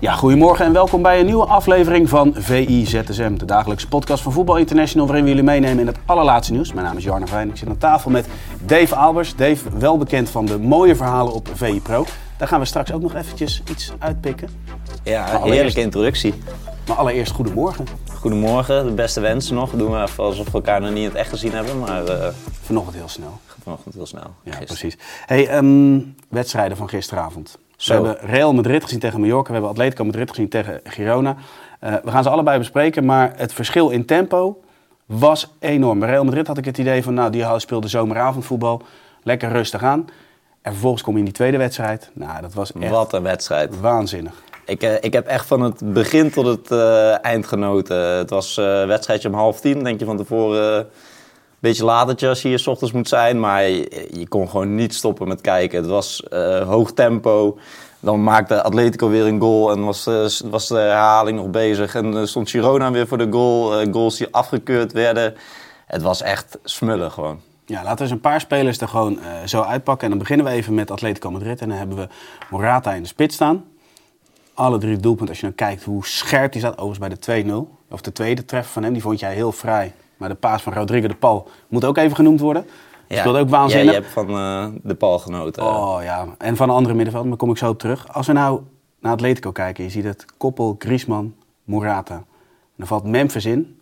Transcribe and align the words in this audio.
Ja, 0.00 0.12
goedemorgen 0.14 0.64
en 0.64 0.72
welkom 0.72 1.02
bij 1.02 1.18
een 1.20 1.26
nieuwe 1.26 1.44
aflevering 1.46 2.08
van 2.08 2.34
VI-ZSM, 2.36 3.34
de 3.36 3.44
dagelijkse 3.44 3.88
podcast 3.88 4.22
van 4.22 4.32
Voetbal 4.32 4.56
International, 4.56 5.06
waarin 5.06 5.24
we 5.24 5.30
jullie 5.30 5.44
meenemen 5.44 5.78
in 5.80 5.86
het 5.86 5.96
allerlaatste 6.06 6.52
nieuws. 6.52 6.72
Mijn 6.72 6.86
naam 6.86 6.96
is 6.96 7.04
Jarno 7.04 7.26
Vijn, 7.26 7.48
ik 7.48 7.56
zit 7.56 7.68
aan 7.68 7.78
tafel 7.78 8.10
met 8.10 8.26
Dave 8.64 8.94
Albers. 8.94 9.36
Dave, 9.36 9.78
wel 9.78 9.98
bekend 9.98 10.30
van 10.30 10.46
de 10.46 10.58
mooie 10.58 10.96
verhalen 10.96 11.32
op 11.32 11.48
VI 11.54 11.80
Pro. 11.80 12.04
Daar 12.36 12.48
gaan 12.48 12.60
we 12.60 12.66
straks 12.66 12.92
ook 12.92 13.02
nog 13.02 13.14
eventjes 13.14 13.62
iets 13.70 13.92
uitpikken. 13.98 14.48
Ja, 15.02 15.24
allereerst- 15.24 15.52
heerlijke 15.52 15.80
introductie. 15.80 16.34
Maar 16.88 16.96
allereerst 16.96 17.32
goedemorgen. 17.32 17.86
Goedemorgen, 18.18 18.84
de 18.84 18.92
beste 18.92 19.20
wensen 19.20 19.54
nog. 19.54 19.70
Doen 19.70 19.90
we 19.90 20.02
even 20.02 20.24
alsof 20.24 20.46
we 20.46 20.52
elkaar 20.52 20.80
nog 20.80 20.90
niet 20.90 20.98
in 20.98 21.04
het 21.04 21.14
echt 21.14 21.28
gezien 21.30 21.52
hebben, 21.52 21.78
maar 21.78 22.04
eh 22.04 22.28
Vanochtend 22.62 22.96
heel 22.96 23.08
snel. 23.08 23.40
vanochtend 23.62 23.94
heel 23.94 24.06
snel. 24.06 24.22
Ja, 24.22 24.52
Gisteren. 24.52 24.66
precies. 24.66 24.96
Hey, 25.26 25.48
ehm, 25.48 26.00
wedstrijden 26.28 26.76
van 26.76 26.88
gisteravond. 26.88 27.58
Zo. 27.80 28.02
We 28.02 28.08
hebben 28.08 28.30
Real 28.30 28.54
Madrid 28.54 28.82
gezien 28.82 28.98
tegen 28.98 29.20
Mallorca. 29.20 29.46
We 29.46 29.52
hebben 29.52 29.70
Atletico 29.70 30.04
Madrid 30.04 30.28
gezien 30.30 30.48
tegen 30.48 30.80
Girona. 30.84 31.36
Eh, 31.80 31.94
we 32.04 32.10
gaan 32.10 32.22
ze 32.22 32.28
allebei 32.30 32.58
bespreken, 32.58 33.04
maar 33.04 33.32
het 33.36 33.52
verschil 33.52 33.90
in 33.90 34.04
tempo 34.04 34.60
was 35.06 35.52
enorm. 35.58 35.98
Bij 35.98 36.08
Real 36.08 36.24
Madrid 36.24 36.46
had 36.46 36.58
ik 36.58 36.64
het 36.64 36.78
idee 36.78 37.02
van, 37.02 37.14
nou, 37.14 37.30
die 37.30 37.44
speelde 37.56 37.88
zomeravondvoetbal. 37.88 38.82
Lekker 39.22 39.52
rustig 39.52 39.82
aan. 39.82 40.04
En 40.62 40.72
vervolgens 40.72 41.02
kom 41.02 41.12
je 41.12 41.18
in 41.18 41.24
die 41.24 41.34
tweede 41.34 41.56
wedstrijd. 41.56 42.10
Nou, 42.12 42.40
dat 42.40 42.54
was 42.54 42.72
echt 42.72 42.90
Wat 42.92 43.12
een 43.12 43.22
wedstrijd. 43.22 43.80
waanzinnig. 43.80 44.42
Ik, 44.64 44.82
eh, 44.82 44.94
ik 45.00 45.12
heb 45.12 45.26
echt 45.26 45.46
van 45.46 45.60
het 45.60 45.92
begin 45.92 46.30
tot 46.30 46.46
het 46.46 46.70
eh, 46.70 47.24
eind 47.24 47.46
genoten. 47.46 47.96
Het 47.96 48.30
was 48.30 48.56
een 48.56 48.86
wedstrijdje 48.86 49.28
om 49.28 49.34
half 49.34 49.60
tien. 49.60 49.84
Denk 49.84 49.98
je 49.98 50.06
van 50.06 50.16
tevoren 50.16 50.88
beetje 51.60 51.84
latertje 51.84 52.28
als 52.28 52.42
je 52.42 52.48
hier 52.48 52.58
's 52.58 52.66
ochtends 52.66 52.92
moet 52.92 53.08
zijn. 53.08 53.40
Maar 53.40 53.68
je, 53.68 54.26
kon 54.28 54.48
gewoon 54.48 54.74
niet 54.74 54.94
stoppen 54.94 55.28
met 55.28 55.40
kijken. 55.40 55.78
Het 55.78 55.88
was 55.88 56.22
eh, 56.22 56.68
hoog 56.68 56.92
tempo. 56.92 57.58
Dan 58.00 58.22
maakte 58.22 58.62
Atletico 58.62 59.08
weer 59.08 59.26
een 59.26 59.40
goal 59.40 59.70
en 59.70 59.84
was, 59.84 60.06
eh, 60.06 60.50
was 60.50 60.68
de 60.68 60.74
herhaling 60.74 61.38
nog 61.38 61.50
bezig. 61.50 61.94
En 61.94 62.16
eh, 62.16 62.24
stond 62.24 62.50
Girona 62.50 62.90
weer 62.90 63.06
voor 63.06 63.18
de 63.18 63.28
goal. 63.30 63.90
Goals 63.92 64.16
die 64.16 64.28
afgekeurd 64.30 64.92
werden. 64.92 65.34
Het 65.86 66.02
was 66.02 66.22
echt 66.22 66.58
smullen 66.64 67.10
gewoon. 67.10 67.40
Ja, 67.66 67.82
laten 67.82 67.96
we 67.96 68.02
eens 68.02 68.10
een 68.10 68.20
paar 68.20 68.40
spelers 68.40 68.80
er 68.80 68.88
gewoon 68.88 69.18
zo 69.46 69.62
uitpakken. 69.62 70.04
En 70.04 70.10
dan 70.10 70.18
beginnen 70.18 70.46
we 70.46 70.52
even 70.52 70.74
met 70.74 70.90
Atletico 70.90 71.30
Madrid. 71.30 71.60
En 71.60 71.68
dan 71.68 71.78
hebben 71.78 71.96
we 71.96 72.08
Morata 72.50 72.92
in 72.92 73.02
de 73.02 73.08
spits 73.08 73.34
staan. 73.34 73.64
Alle 74.54 74.78
drie 74.78 74.96
doelpunten, 74.96 75.28
als 75.28 75.40
je 75.40 75.46
dan 75.46 75.54
kijkt 75.54 75.84
hoe 75.84 76.06
scherp 76.06 76.52
die 76.52 76.60
staat. 76.60 76.78
Overigens 76.78 77.24
bij 77.24 77.42
de 77.44 77.66
2-0. 77.66 77.78
Of 77.90 78.00
de 78.00 78.12
tweede 78.12 78.44
treffer 78.44 78.72
van 78.72 78.82
hem, 78.82 78.92
die 78.92 79.02
vond 79.02 79.20
jij 79.20 79.34
heel 79.34 79.52
fraai. 79.52 79.92
Maar 80.20 80.28
de 80.28 80.34
paas 80.34 80.62
van 80.62 80.72
Rodrigo 80.72 81.08
de 81.08 81.14
Paul 81.14 81.48
moet 81.68 81.84
ook 81.84 81.96
even 81.96 82.16
genoemd 82.16 82.40
worden. 82.40 82.66
Die 83.06 83.18
speelde 83.18 83.38
ook 83.38 83.48
waanzinnig. 83.48 83.86
Ja, 83.86 83.98
je 83.98 84.02
hebt 84.02 84.12
van 84.12 84.28
eh, 84.28 84.66
de 84.82 84.94
pal 84.94 85.18
genoten. 85.18 85.62
Oh 85.62 85.98
ja, 86.02 86.26
en 86.38 86.56
van 86.56 86.68
een 86.68 86.74
andere 86.74 86.94
middenveld, 86.94 87.26
maar 87.26 87.36
kom 87.36 87.50
ik 87.50 87.56
zo 87.56 87.68
op 87.68 87.78
terug. 87.78 88.12
Als 88.12 88.26
we 88.26 88.32
nou 88.32 88.60
naar 89.00 89.12
Atletico 89.12 89.52
kijken, 89.52 89.84
je 89.84 89.90
ziet 89.90 90.04
het 90.04 90.24
koppel 90.36 90.76
Griezmann, 90.78 91.34
Morata. 91.64 92.14
En 92.14 92.24
dan 92.76 92.86
valt 92.86 93.04
Memphis 93.04 93.44
in. 93.44 93.78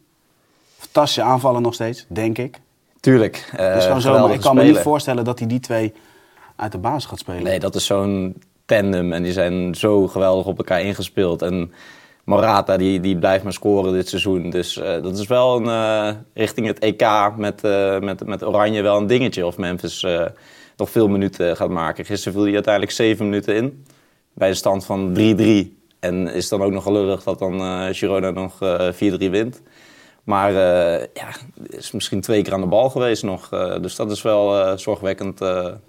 Fantastische 0.77 1.23
aanvallen 1.23 1.63
nog 1.63 1.75
steeds, 1.75 2.07
denk 2.09 2.39
ik. 2.39 2.61
Tuurlijk. 3.01 3.37
Is 3.77 3.85
gewoon 3.85 4.01
zo, 4.01 4.19
maar 4.19 4.35
ik 4.35 4.41
kan 4.41 4.57
me 4.57 4.63
niet 4.63 4.79
voorstellen 4.79 5.25
dat 5.25 5.39
hij 5.39 5.49
die 5.49 5.61
twee 5.61 5.93
uit 6.57 6.73
de 6.73 6.79
basis 6.79 7.05
gaat 7.05 7.19
spelen. 7.19 7.43
Nee, 7.43 7.61
dat 7.61 7.75
is 7.75 7.87
zo'n 7.87 8.43
tandem 8.67 9.13
en 9.13 9.23
die 9.23 9.33
zijn 9.33 9.75
zo 9.75 10.07
geweldig 10.09 10.47
op 10.47 10.59
elkaar 10.59 10.83
ingespeeld. 10.83 11.43
En 11.43 11.73
Morata 12.29 12.77
die, 12.77 13.01
die 13.01 13.19
blijft 13.19 13.45
maar 13.45 13.53
scoren 13.53 13.93
dit 13.93 14.09
seizoen. 14.09 14.51
Dus 14.51 14.77
eh, 14.77 15.03
dat 15.03 15.19
is 15.19 15.27
wel 15.27 15.57
een, 15.57 15.69
eh, 15.69 16.17
richting 16.35 16.67
het 16.67 16.79
EK 16.79 17.33
met, 17.37 17.65
eh, 17.65 17.99
met, 18.01 18.27
met 18.27 18.45
Oranje 18.45 18.83
wel 18.83 18.97
een 18.97 19.07
dingetje. 19.07 19.47
Of 19.47 19.57
Memphis 19.57 20.07
nog 20.77 20.91
veel 20.91 21.09
minuten 21.09 21.57
gaat 21.57 21.69
maken. 21.69 22.05
Gisteren 22.05 22.33
viel 22.33 22.43
hij 22.45 22.55
uiteindelijk 22.55 22.95
zeven 22.95 23.25
minuten 23.25 23.55
in. 23.55 23.85
Bij 24.33 24.49
de 24.49 24.55
stand 24.55 24.85
van 24.85 25.13
3-3. 25.15 25.77
En 26.01 26.29
is 26.29 26.49
dan 26.49 26.63
ook 26.63 26.73
nog 26.73 26.83
gelukkig 26.83 27.23
dat 27.23 27.39
dan 27.39 27.95
Girona 27.95 28.31
nog 28.31 28.63
eh 28.63 28.93
4-3 28.93 29.31
wint. 29.31 29.63
Maar 30.29 30.51
eh, 30.51 31.07
ja, 31.15 31.29
is 31.67 31.91
misschien 31.91 32.21
twee 32.21 32.43
keer 32.43 32.53
aan 32.53 32.61
de 32.61 32.67
bal 32.67 32.91
geweest 32.91 33.23
nog. 33.23 33.53
Eh, 33.53 33.81
dus 33.81 33.97
dat 33.97 34.11
is 34.11 34.23
wel 34.23 34.61
eh, 34.61 34.77
zorgwekkend 34.77 35.41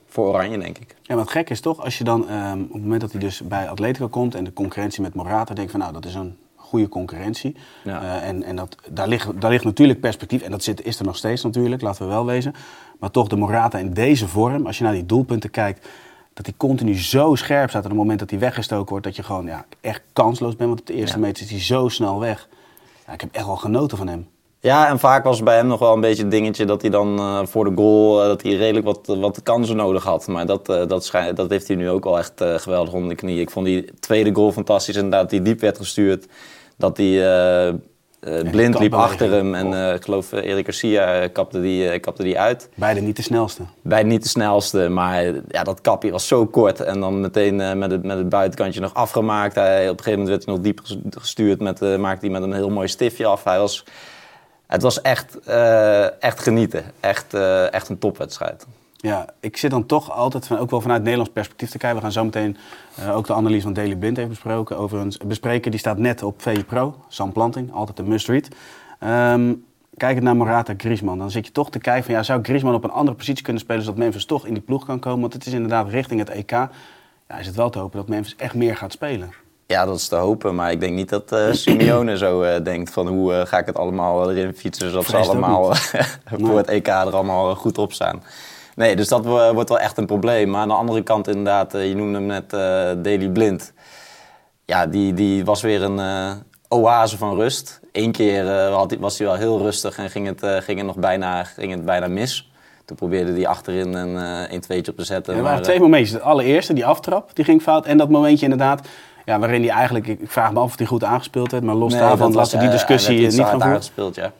voor 0.07 0.27
Oranje, 0.27 0.57
denk 0.57 0.77
ik. 0.77 0.95
Ja, 1.01 1.15
wat 1.15 1.29
gek 1.31 1.49
is 1.49 1.61
toch, 1.61 1.83
als 1.83 1.97
je 1.97 2.03
dan 2.03 2.29
ehm, 2.29 2.61
op 2.61 2.73
het 2.73 2.81
moment 2.81 3.01
dat 3.01 3.11
hij 3.11 3.19
dus 3.19 3.41
bij 3.41 3.69
Atletico 3.69 4.07
komt 4.07 4.35
en 4.35 4.43
de 4.43 4.53
concurrentie 4.53 5.01
met 5.01 5.13
Morata, 5.13 5.53
denk 5.53 5.67
je 5.67 5.71
van 5.71 5.79
nou, 5.79 5.93
dat 5.93 6.05
is 6.05 6.15
een 6.15 6.37
goede 6.55 6.89
concurrentie. 6.89 7.55
Ja. 7.83 8.21
En 8.21 8.43
en 8.43 8.55
dat, 8.55 8.75
daar, 8.89 9.07
ligt, 9.07 9.41
daar 9.41 9.51
ligt 9.51 9.63
natuurlijk 9.63 9.99
perspectief, 9.99 10.41
en 10.41 10.51
dat 10.51 10.63
zit, 10.63 10.85
is 10.85 10.99
er 10.99 11.05
nog 11.05 11.17
steeds 11.17 11.43
natuurlijk, 11.43 11.81
laten 11.81 12.01
we 12.01 12.09
wel 12.09 12.25
wezen. 12.25 12.53
Maar 12.99 13.11
toch 13.11 13.27
de 13.27 13.35
Morata 13.35 13.77
in 13.77 13.93
deze 13.93 14.27
vorm, 14.27 14.65
als 14.65 14.77
je 14.77 14.83
naar 14.83 14.93
die 14.93 15.05
doelpunten 15.05 15.49
kijkt, 15.49 15.87
dat 16.33 16.45
hij 16.45 16.55
continu 16.57 16.97
zo 16.97 17.35
scherp 17.35 17.69
staat. 17.69 17.83
En 17.83 17.91
op 17.91 17.95
het 17.95 18.01
moment 18.01 18.19
dat 18.19 18.29
hij 18.29 18.39
weggestoken 18.39 18.89
wordt, 18.89 19.05
dat 19.05 19.15
je 19.15 19.23
gewoon 19.23 19.45
ja, 19.45 19.65
echt 19.81 20.01
kansloos 20.13 20.55
bent. 20.55 20.69
Want 20.69 20.81
op 20.81 20.87
de 20.87 20.93
eerste 20.93 21.17
Ja. 21.17 21.25
meter 21.25 21.43
is 21.43 21.49
hij 21.49 21.61
zo 21.61 21.87
snel 21.87 22.19
weg. 22.19 22.47
Ik 23.13 23.21
heb 23.21 23.29
echt 23.31 23.45
wel 23.45 23.55
genoten 23.55 23.97
van 23.97 24.07
hem. 24.07 24.27
Ja, 24.61 24.87
en 24.87 24.99
vaak 24.99 25.23
was 25.23 25.43
bij 25.43 25.55
hem 25.55 25.67
nog 25.67 25.79
wel 25.79 25.93
een 25.93 26.01
beetje 26.01 26.21
het 26.21 26.31
dingetje 26.31 26.65
dat 26.65 26.81
hij 26.81 26.91
dan 26.91 27.19
eh, 27.19 27.45
voor 27.45 27.65
de 27.65 27.75
goal 27.75 28.21
eh, 28.21 28.27
dat 28.27 28.41
hij 28.41 28.53
redelijk 28.55 28.85
wat, 28.85 29.07
wat 29.07 29.43
kansen 29.43 29.75
nodig 29.75 30.03
had. 30.03 30.27
Maar 30.27 30.45
dat, 30.45 30.69
eh, 30.69 30.87
dat, 30.87 31.11
dat 31.35 31.49
heeft 31.49 31.67
hij 31.67 31.77
nu 31.77 31.89
ook 31.89 32.05
al 32.05 32.17
echt 32.17 32.33
geweldig 32.37 32.93
onder 32.93 33.09
de 33.09 33.15
knie. 33.15 33.39
Ik 33.39 33.49
vond 33.49 33.65
die 33.65 33.99
tweede 33.99 34.35
goal 34.35 34.51
fantastisch 34.51 34.95
inderdaad, 34.95 35.29
die 35.29 35.41
diep 35.41 35.59
werd 35.59 35.77
gestuurd. 35.77 36.27
Dat 36.77 36.97
hij 36.97 37.13
eh, 38.19 38.49
blind 38.51 38.79
liep 38.79 38.93
achter 38.93 39.31
hem 39.31 39.55
en 39.55 39.73
eh, 39.73 39.93
ik 39.93 40.03
geloof 40.03 40.31
eh, 40.31 40.43
Erik 40.43 40.65
Garcia 40.65 41.27
kapte 41.27 41.61
die, 41.61 41.99
kapte 41.99 42.23
die 42.23 42.39
uit. 42.39 42.69
Beide 42.75 43.01
niet 43.01 43.15
de 43.15 43.21
snelste. 43.21 43.63
Bij 43.81 44.03
niet 44.03 44.23
de 44.23 44.29
snelste, 44.29 44.89
maar 44.89 45.23
ja, 45.47 45.63
dat 45.63 45.81
kapje 45.81 46.11
was 46.11 46.27
zo 46.27 46.45
kort. 46.45 46.79
En 46.79 46.99
dan 46.99 47.21
meteen 47.21 47.77
met, 47.77 47.91
het, 47.91 48.03
met 48.03 48.17
het 48.17 48.29
buitenkantje 48.29 48.81
nog 48.81 48.93
afgemaakt. 48.93 49.55
Hij, 49.55 49.89
op 49.89 49.97
een 49.97 50.03
gegeven 50.03 50.19
moment 50.19 50.29
werd 50.29 50.45
hij 50.45 50.53
nog 50.53 50.63
diep 50.63 50.79
ges- 50.83 51.19
gestuurd. 51.21 51.59
Met, 51.59 51.97
maakte 51.97 52.25
hij 52.25 52.39
met 52.39 52.43
een 52.43 52.53
heel 52.53 52.69
mooi 52.69 52.87
stiftje 52.87 53.25
af. 53.25 53.43
Hij 53.43 53.59
was, 53.59 53.83
het 54.67 54.81
was 54.81 55.01
echt, 55.01 55.39
echt 56.19 56.39
genieten. 56.39 56.83
Echt, 56.99 57.33
echt 57.71 57.89
een 57.89 57.99
topwedstrijd. 57.99 58.65
Ja, 59.01 59.29
ik 59.39 59.57
zit 59.57 59.71
dan 59.71 59.85
toch 59.85 60.11
altijd, 60.11 60.47
van, 60.47 60.57
ook 60.57 60.69
wel 60.69 60.81
vanuit 60.81 61.01
Nederlands 61.01 61.31
perspectief 61.31 61.69
te 61.69 61.77
kijken. 61.77 61.97
We 61.97 62.03
gaan 62.03 62.11
zo 62.11 62.23
meteen 62.23 62.57
eh, 62.95 63.15
ook 63.15 63.27
de 63.27 63.33
analyse 63.33 63.61
van 63.61 63.73
Daily 63.73 63.95
Blind 63.95 64.17
even 64.17 64.29
besproken. 64.29 64.77
Overigens, 64.77 65.17
bespreken, 65.17 65.71
die 65.71 65.79
staat 65.79 65.97
net 65.97 66.23
op 66.23 66.41
VI 66.41 66.63
Pro. 66.63 66.95
Sam 67.07 67.31
Planting, 67.31 67.73
altijd 67.73 67.99
een 67.99 68.07
must-read. 68.07 68.47
Ehm 68.99 69.51
kijkend 69.99 70.23
naar 70.23 70.35
Morata 70.35 70.73
Griezmann, 70.77 71.19
dan 71.19 71.31
zit 71.31 71.45
je 71.45 71.51
toch 71.51 71.69
te 71.69 71.79
kijken 71.79 72.03
van... 72.03 72.13
Ja, 72.13 72.23
zou 72.23 72.39
Griezmann 72.43 72.75
op 72.75 72.83
een 72.83 72.91
andere 72.91 73.17
positie 73.17 73.43
kunnen 73.43 73.61
spelen... 73.61 73.81
zodat 73.81 73.97
Memphis 73.97 74.25
toch 74.25 74.45
in 74.45 74.53
die 74.53 74.63
ploeg 74.63 74.85
kan 74.85 74.99
komen? 74.99 75.19
Want 75.19 75.33
het 75.33 75.45
is 75.45 75.53
inderdaad 75.53 75.89
richting 75.89 76.19
het 76.19 76.29
EK. 76.29 76.51
Ja, 76.51 76.69
is 77.39 77.45
het 77.45 77.55
wel 77.55 77.69
te 77.69 77.79
hopen 77.79 77.97
dat 77.97 78.07
Memphis 78.07 78.35
echt 78.35 78.53
meer 78.53 78.75
gaat 78.75 78.91
spelen. 78.91 79.33
Ja, 79.65 79.85
dat 79.85 79.95
is 79.95 80.07
te 80.07 80.15
hopen. 80.15 80.55
Maar 80.55 80.71
ik 80.71 80.79
denk 80.79 80.95
niet 80.95 81.09
dat 81.09 81.31
eh 81.31 81.51
Simeone 81.51 82.17
zo 82.17 82.41
eh, 82.41 82.63
denkt 82.63 82.91
van 82.91 83.07
hoe 83.07 83.43
ga 83.45 83.57
ik 83.57 83.65
het 83.65 83.77
allemaal 83.77 84.31
erin 84.31 84.53
fietsen. 84.53 84.89
Zodat 84.89 85.05
ze 85.05 85.11
Vrees 85.11 85.29
allemaal 85.29 85.73
voor 86.45 86.57
het 86.57 86.67
EK 86.67 86.87
er 86.87 87.15
allemaal 87.15 87.55
goed 87.55 87.77
op 87.77 87.93
staan. 87.93 88.23
Nee, 88.79 88.95
dus 88.95 89.07
dat 89.07 89.25
wo- 89.25 89.53
wordt 89.53 89.69
wel 89.69 89.79
echt 89.79 89.97
een 89.97 90.05
probleem. 90.05 90.49
Maar 90.49 90.61
aan 90.61 90.67
de 90.67 90.73
andere 90.73 91.01
kant 91.03 91.27
inderdaad, 91.27 91.73
eh, 91.73 91.87
je 91.87 91.95
noemde 91.95 92.17
hem 92.17 92.25
net 92.27 92.53
eh 92.53 92.59
Daily 93.03 93.29
Blind. 93.29 93.73
Ja, 94.65 94.85
die, 94.85 95.13
die 95.13 95.45
was 95.45 95.61
weer 95.61 95.83
een 95.83 95.99
eh, 95.99 96.31
oase 96.67 97.17
van 97.17 97.35
rust. 97.35 97.79
Eén 97.91 98.11
keer 98.11 98.47
eh, 98.57 98.75
had, 98.75 98.95
was 98.99 99.17
hij 99.17 99.27
wel 99.27 99.35
heel 99.35 99.57
rustig 99.61 99.97
en 99.97 100.09
ging 100.09 100.27
het, 100.27 100.43
eh, 100.43 100.57
ging 100.57 100.77
het 100.77 100.87
nog 100.87 100.95
bijna, 100.95 101.43
ging 101.43 101.71
het 101.71 101.85
bijna 101.85 102.07
mis. 102.07 102.51
Toen 102.85 102.95
probeerde 102.97 103.31
hij 103.31 103.47
achterin 103.47 103.93
een, 103.93 104.17
eh 104.17 104.53
een 104.53 104.61
tweetje 104.61 104.91
op 104.91 104.97
te 104.97 105.03
zetten. 105.05 105.33
er 105.33 105.39
maar, 105.39 105.49
waren 105.49 105.63
eh, 105.65 105.69
twee 105.69 105.79
momentjes. 105.79 106.11
De 106.11 106.21
allereerste, 106.23 106.73
die 106.73 106.85
aftrap, 106.85 107.35
die 107.35 107.45
ging 107.45 107.61
fout. 107.61 107.85
En 107.85 107.97
dat 107.97 108.09
momentje 108.09 108.43
inderdaad, 108.43 108.87
ja, 109.25 109.39
waarin 109.39 109.61
hij 109.61 109.71
eigenlijk... 109.71 110.07
Ik 110.07 110.19
vraag 110.31 110.51
me 110.53 110.59
af 110.59 110.65
of 110.65 110.77
hij 110.77 110.87
goed 110.87 111.03
aangespeeld 111.03 111.51
werd. 111.51 111.63
Maar 111.63 111.75
los 111.75 111.91
Nee, 111.91 112.01
daarvan 112.01 112.33
laten 112.33 112.51
we 112.51 112.57
die 112.57 112.67
eh, 112.67 112.73
discussie 112.73 113.19
niet 113.19 113.35
gaan 113.35 113.49
voeren. 113.49 113.67
aangespeeld, 113.67 114.15
ja. 114.15 114.31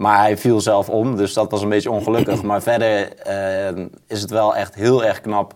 Maar 0.00 0.18
hij 0.18 0.36
viel 0.36 0.60
zelf 0.60 0.88
om, 0.88 1.16
dus 1.16 1.32
dat 1.32 1.50
was 1.50 1.62
een 1.62 1.68
beetje 1.68 1.90
ongelukkig. 1.90 2.42
maar 2.42 2.62
verder 2.62 3.16
eh, 3.16 3.84
is 4.06 4.20
het 4.20 4.30
wel 4.30 4.56
echt 4.56 4.74
heel 4.74 5.04
erg 5.04 5.20
knap 5.20 5.54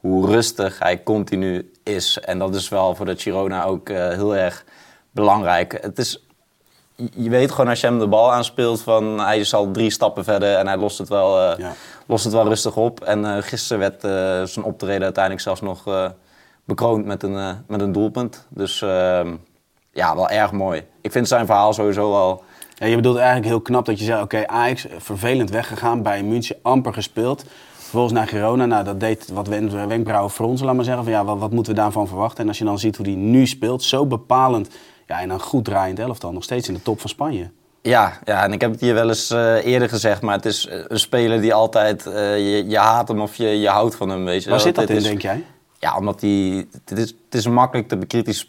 hoe 0.00 0.26
rustig 0.26 0.78
hij 0.78 1.02
continu 1.02 1.72
is. 1.82 2.18
En 2.20 2.38
dat 2.38 2.54
is 2.54 2.68
wel 2.68 2.94
voor 2.94 3.06
de 3.06 3.16
Girona 3.16 3.64
ook 3.64 3.88
eh, 3.88 4.08
heel 4.08 4.36
erg 4.36 4.64
belangrijk. 5.10 5.78
Het 5.80 5.98
is 5.98 6.26
je- 6.94 7.30
weet 7.30 7.50
gewoon 7.50 7.68
als 7.68 7.80
je 7.80 7.86
hem 7.86 7.98
de 7.98 8.06
bal 8.08 8.32
aanspeelt 8.32 8.82
van 8.82 9.18
hij 9.20 9.38
is 9.38 9.54
al 9.54 9.70
drie 9.70 9.90
stappen 9.90 10.24
verder 10.24 10.56
en 10.56 10.66
hij 10.66 10.76
lost 10.76 10.98
het 10.98 11.08
wel, 11.08 11.40
eh, 11.50 11.58
Ja. 11.58 11.72
lost 12.06 12.24
het 12.24 12.32
wel 12.32 12.48
rustig 12.48 12.76
op. 12.76 13.00
En 13.00 13.42
gisteren 13.42 13.78
werd 13.78 14.00
zijn 14.50 14.64
optreden 14.64 15.02
uiteindelijk 15.02 15.44
zelfs 15.44 15.60
nog 15.60 15.84
bekroond 16.64 17.04
met 17.06 17.22
een, 17.22 17.64
met 17.66 17.80
een 17.80 17.92
doelpunt. 17.92 18.46
Dus 18.48 18.82
ehm, 18.82 19.34
ja, 19.92 20.14
wel 20.16 20.28
erg 20.28 20.52
mooi. 20.52 20.86
Ik 21.00 21.12
vind 21.12 21.28
zijn 21.28 21.46
verhaal 21.46 21.72
sowieso 21.72 22.12
al... 22.14 22.42
Ja, 22.74 22.86
je 22.86 22.96
bedoelt 22.96 23.16
eigenlijk 23.16 23.46
heel 23.46 23.60
knap 23.60 23.84
dat 23.86 23.98
je 23.98 24.04
zei, 24.04 24.22
oké, 24.22 24.46
Ajax 24.46 24.86
eh, 24.88 24.94
vervelend 24.98 25.50
weggegaan, 25.50 26.02
bij 26.02 26.22
München 26.22 26.56
amper 26.62 26.92
gespeeld. 26.92 27.44
Vervolgens 27.76 28.12
naar 28.12 28.28
Girona, 28.28 28.66
nou 28.66 28.84
dat 28.84 29.00
deed 29.00 29.28
wat 29.32 29.46
wen- 29.48 29.88
wenkbrauwen 29.88 30.30
fronsen, 30.30 30.66
laat 30.66 30.74
maar 30.74 30.84
zeggen. 30.84 31.04
Van, 31.04 31.12
ja, 31.12 31.24
wat, 31.24 31.38
wat 31.38 31.52
moeten 31.52 31.74
we 31.74 31.80
daarvan 31.80 32.08
verwachten? 32.08 32.42
En 32.42 32.48
als 32.48 32.58
je 32.58 32.64
dan 32.64 32.78
ziet 32.78 32.96
hoe 32.96 33.04
die 33.06 33.16
nu 33.16 33.46
speelt, 33.46 33.82
zo 33.82 34.06
bepalend. 34.06 34.68
Ja, 35.06 35.20
en 35.20 35.30
een 35.30 35.40
goed 35.40 35.64
draaiend 35.64 35.98
elftal, 35.98 36.32
nog 36.32 36.42
steeds 36.42 36.68
in 36.68 36.74
de 36.74 36.82
top 36.82 37.00
van 37.00 37.10
Spanje. 37.10 37.50
Ja, 37.82 38.18
ja, 38.24 38.44
en 38.44 38.52
ik 38.52 38.60
heb 38.60 38.70
het 38.70 38.80
hier 38.80 38.94
wel 38.94 39.08
eens 39.08 39.30
eh, 39.30 39.64
eerder 39.64 39.88
gezegd, 39.88 40.22
maar 40.22 40.34
het 40.36 40.44
is 40.46 40.66
eh, 40.66 40.78
een 40.88 40.98
speler 40.98 41.40
die 41.40 41.54
altijd... 41.54 42.06
eh, 42.06 42.36
je, 42.36 42.68
je 42.68 42.78
haat 42.78 43.08
hem 43.08 43.20
of 43.20 43.34
je, 43.36 43.46
je 43.60 43.68
houdt 43.68 43.94
van 43.96 44.08
hem, 44.08 44.24
weet 44.24 44.44
je 44.44 44.50
Waar 44.50 44.60
zit 44.60 44.74
dat 44.74 44.90
in, 44.90 44.96
is- 44.96 45.02
denk 45.02 45.22
jij? 45.22 45.44
Ja, 45.78 45.96
omdat 45.96 46.20
hij... 46.20 46.66
Het 46.84 46.98
is, 46.98 47.08
het 47.24 47.34
is 47.34 47.46
makkelijk 47.46 47.88
te, 47.88 47.96
bekritis, 47.96 48.46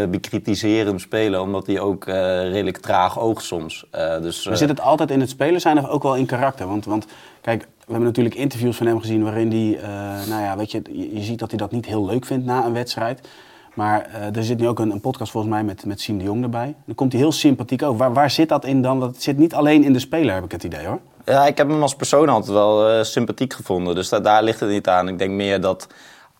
te 0.00 0.08
bekritiseren 0.10 1.00
spelen, 1.00 1.40
omdat 1.40 1.66
hij 1.66 1.80
ook 1.80 2.06
eh, 2.06 2.14
redelijk 2.50 2.76
traag 2.78 3.18
oogt 3.20 3.44
soms. 3.44 3.86
Eh, 3.90 4.20
dus, 4.20 4.44
Maar 4.44 4.52
eh, 4.52 4.58
zit 4.58 4.68
het 4.68 4.80
altijd 4.80 5.10
in 5.10 5.20
het 5.20 5.28
spelen 5.30 5.60
zijn 5.60 5.78
of 5.78 5.88
ook 5.88 6.02
wel 6.02 6.16
in 6.16 6.26
karakter? 6.26 6.66
Want, 6.66 6.84
want 6.84 7.06
kijk, 7.40 7.60
we 7.62 7.68
hebben 7.92 8.06
natuurlijk 8.06 8.34
interviews 8.34 8.76
van 8.76 8.86
hem 8.86 9.00
gezien 9.00 9.22
waarin 9.22 9.50
hij, 9.50 9.78
eh, 9.82 10.28
nou 10.28 10.42
ja, 10.42 10.56
weet 10.56 10.70
je, 10.70 10.82
je, 11.14 11.22
ziet 11.22 11.38
dat 11.38 11.48
hij 11.50 11.58
dat 11.58 11.70
niet 11.72 11.86
heel 11.86 12.06
leuk 12.06 12.24
vindt 12.24 12.44
na 12.46 12.64
een 12.64 12.72
wedstrijd. 12.72 13.28
Maar 13.74 14.00
eh, 14.12 14.36
er 14.36 14.44
zit 14.44 14.58
nu 14.58 14.68
ook 14.68 14.78
een, 14.78 14.90
een 14.90 15.00
podcast 15.00 15.30
volgens 15.30 15.52
mij 15.52 15.64
met, 15.64 15.84
met 15.86 16.00
Siem 16.00 16.18
de 16.18 16.24
Jong 16.24 16.42
erbij. 16.42 16.74
Dan 16.86 16.94
komt 16.94 17.12
hij 17.12 17.20
heel 17.20 17.32
sympathiek 17.32 17.82
over. 17.82 17.96
Waar, 17.96 18.12
waar 18.12 18.30
zit 18.30 18.48
dat 18.48 18.64
in 18.64 18.82
dan? 18.82 19.00
Dat 19.00 19.22
zit 19.22 19.38
niet 19.38 19.54
alleen 19.54 19.84
in 19.84 19.92
de 19.92 19.98
speler, 19.98 20.34
heb 20.34 20.44
ik 20.44 20.52
het 20.52 20.64
idee 20.64 20.86
hoor. 20.86 20.98
Ja, 21.24 21.46
ik 21.46 21.56
heb 21.58 21.68
hem 21.68 21.82
als 21.82 21.94
persoon 21.94 22.28
altijd 22.28 22.52
wel 22.52 22.88
eh, 22.90 23.02
sympathiek 23.04 23.52
gevonden. 23.52 23.94
Dus 23.94 24.08
da- 24.08 24.20
daar 24.20 24.42
ligt 24.42 24.60
het 24.60 24.70
niet 24.70 24.88
aan. 24.88 25.08
Ik 25.08 25.18
denk 25.18 25.30
meer 25.30 25.60
dat 25.60 25.86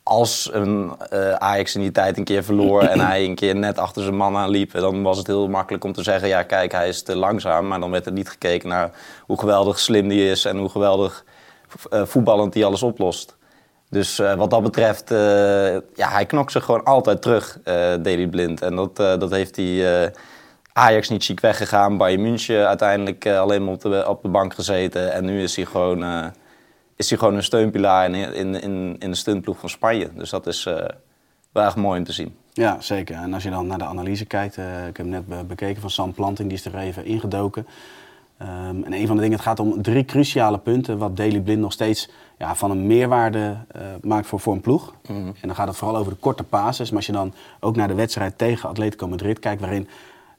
als 0.02 0.50
een 0.52 0.92
eh, 1.10 1.32
Ajax 1.32 1.74
in 1.74 1.80
die 1.80 1.92
tijd 1.92 2.18
een 2.18 2.24
keer 2.24 2.44
verloor 2.44 2.82
en 2.82 3.00
hij 3.10 3.24
een 3.24 3.34
keer 3.34 3.56
net 3.56 3.78
achter 3.78 4.02
zijn 4.02 4.16
man 4.16 4.36
aanliep, 4.36 4.72
dan 4.72 5.02
was 5.02 5.18
het 5.18 5.26
heel 5.26 5.48
makkelijk 5.48 5.84
om 5.84 5.92
te 5.92 6.02
zeggen: 6.02 6.28
ja, 6.28 6.42
kijk, 6.42 6.72
hij 6.72 6.88
is 6.88 7.02
te 7.02 7.16
langzaam. 7.16 7.66
Maar 7.66 7.80
dan 7.80 7.90
werd 7.90 8.06
er 8.06 8.12
niet 8.12 8.28
gekeken 8.28 8.68
naar 8.68 8.90
hoe 9.26 9.38
geweldig 9.38 9.78
slim 9.78 10.08
die 10.08 10.30
is 10.30 10.44
en 10.44 10.58
hoe 10.58 10.68
geweldig 10.68 11.24
eh, 11.90 12.02
voetballend 12.04 12.52
die 12.52 12.64
alles 12.64 12.82
oplost. 12.82 13.36
Dus 13.90 14.18
eh, 14.18 14.34
wat 14.34 14.50
dat 14.50 14.62
betreft, 14.62 15.08
ja, 15.94 16.08
hij 16.08 16.26
knokt 16.26 16.52
zich 16.52 16.64
gewoon 16.64 16.84
altijd 16.84 17.22
terug, 17.22 17.58
Daley 17.64 18.28
Blind. 18.28 18.62
En 18.62 18.76
dat, 18.76 18.96
dat 18.96 19.30
heeft 19.30 19.56
hij. 19.56 20.12
Ajax 20.74 21.08
niet 21.08 21.24
chic 21.24 21.40
weggegaan, 21.40 21.96
Bayern 21.96 22.22
München 22.22 22.68
uiteindelijk 22.68 23.26
alleen 23.26 23.64
maar 23.64 23.74
op 23.74 23.80
de, 23.80 24.04
op 24.08 24.22
de 24.22 24.28
bank 24.28 24.54
gezeten. 24.54 25.12
En 25.12 25.24
nu 25.24 25.42
is 25.42 25.56
hij 25.56 25.64
gewoon, 25.64 26.32
is 27.02 27.08
hij 27.10 27.18
gewoon 27.18 27.34
een 27.34 27.42
steunpilaar 27.42 28.04
in, 28.10 28.34
in, 28.34 28.60
in, 28.62 28.96
in 28.98 29.10
de 29.10 29.16
stuntploeg 29.16 29.58
van 29.58 29.68
Spanje. 29.68 30.08
Dus 30.14 30.30
dat 30.30 30.46
is 30.46 30.66
eh 30.66 30.84
wel 31.52 31.64
erg 31.64 31.76
mooi 31.76 31.98
om 31.98 32.04
te 32.04 32.12
zien. 32.12 32.36
Ja, 32.52 32.80
zeker. 32.80 33.16
En 33.16 33.34
als 33.34 33.42
je 33.42 33.50
dan 33.50 33.66
naar 33.66 33.78
de 33.78 33.84
analyse 33.84 34.24
kijkt, 34.24 34.56
eh, 34.56 34.64
ik 34.64 34.96
heb 34.96 34.96
hem 34.96 35.08
net 35.08 35.26
be- 35.26 35.44
bekeken 35.44 35.80
van 35.80 35.90
Sam 35.90 36.12
Planting, 36.12 36.48
die 36.48 36.58
is 36.58 36.64
er 36.64 36.76
even 36.76 37.04
ingedoken. 37.04 37.66
Ehm, 38.38 38.82
en 38.82 38.92
een 38.92 39.06
van 39.06 39.16
de 39.16 39.22
dingen, 39.22 39.36
het 39.36 39.46
gaat 39.46 39.60
om 39.60 39.82
drie 39.82 40.04
cruciale 40.04 40.58
punten 40.58 40.98
wat 40.98 41.16
Daily 41.16 41.40
Blind 41.40 41.60
nog 41.60 41.72
steeds 41.72 42.08
ja, 42.38 42.54
van 42.54 42.70
een 42.70 42.86
meerwaarde 42.86 43.56
eh, 43.68 43.80
maakt 44.02 44.26
voor, 44.26 44.40
voor 44.40 44.52
een 44.52 44.60
ploeg. 44.60 44.94
En 45.08 45.34
dan 45.40 45.54
gaat 45.54 45.68
het 45.68 45.76
vooral 45.76 45.96
over 45.96 46.12
de 46.12 46.18
korte 46.18 46.42
passes. 46.44 46.88
Maar 46.88 46.96
als 46.96 47.06
je 47.06 47.12
dan 47.12 47.34
ook 47.60 47.76
naar 47.76 47.88
de 47.88 47.94
wedstrijd 47.94 48.38
tegen 48.38 48.68
Atletico 48.68 49.08
Madrid 49.08 49.38
kijkt, 49.38 49.60
waarin 49.60 49.88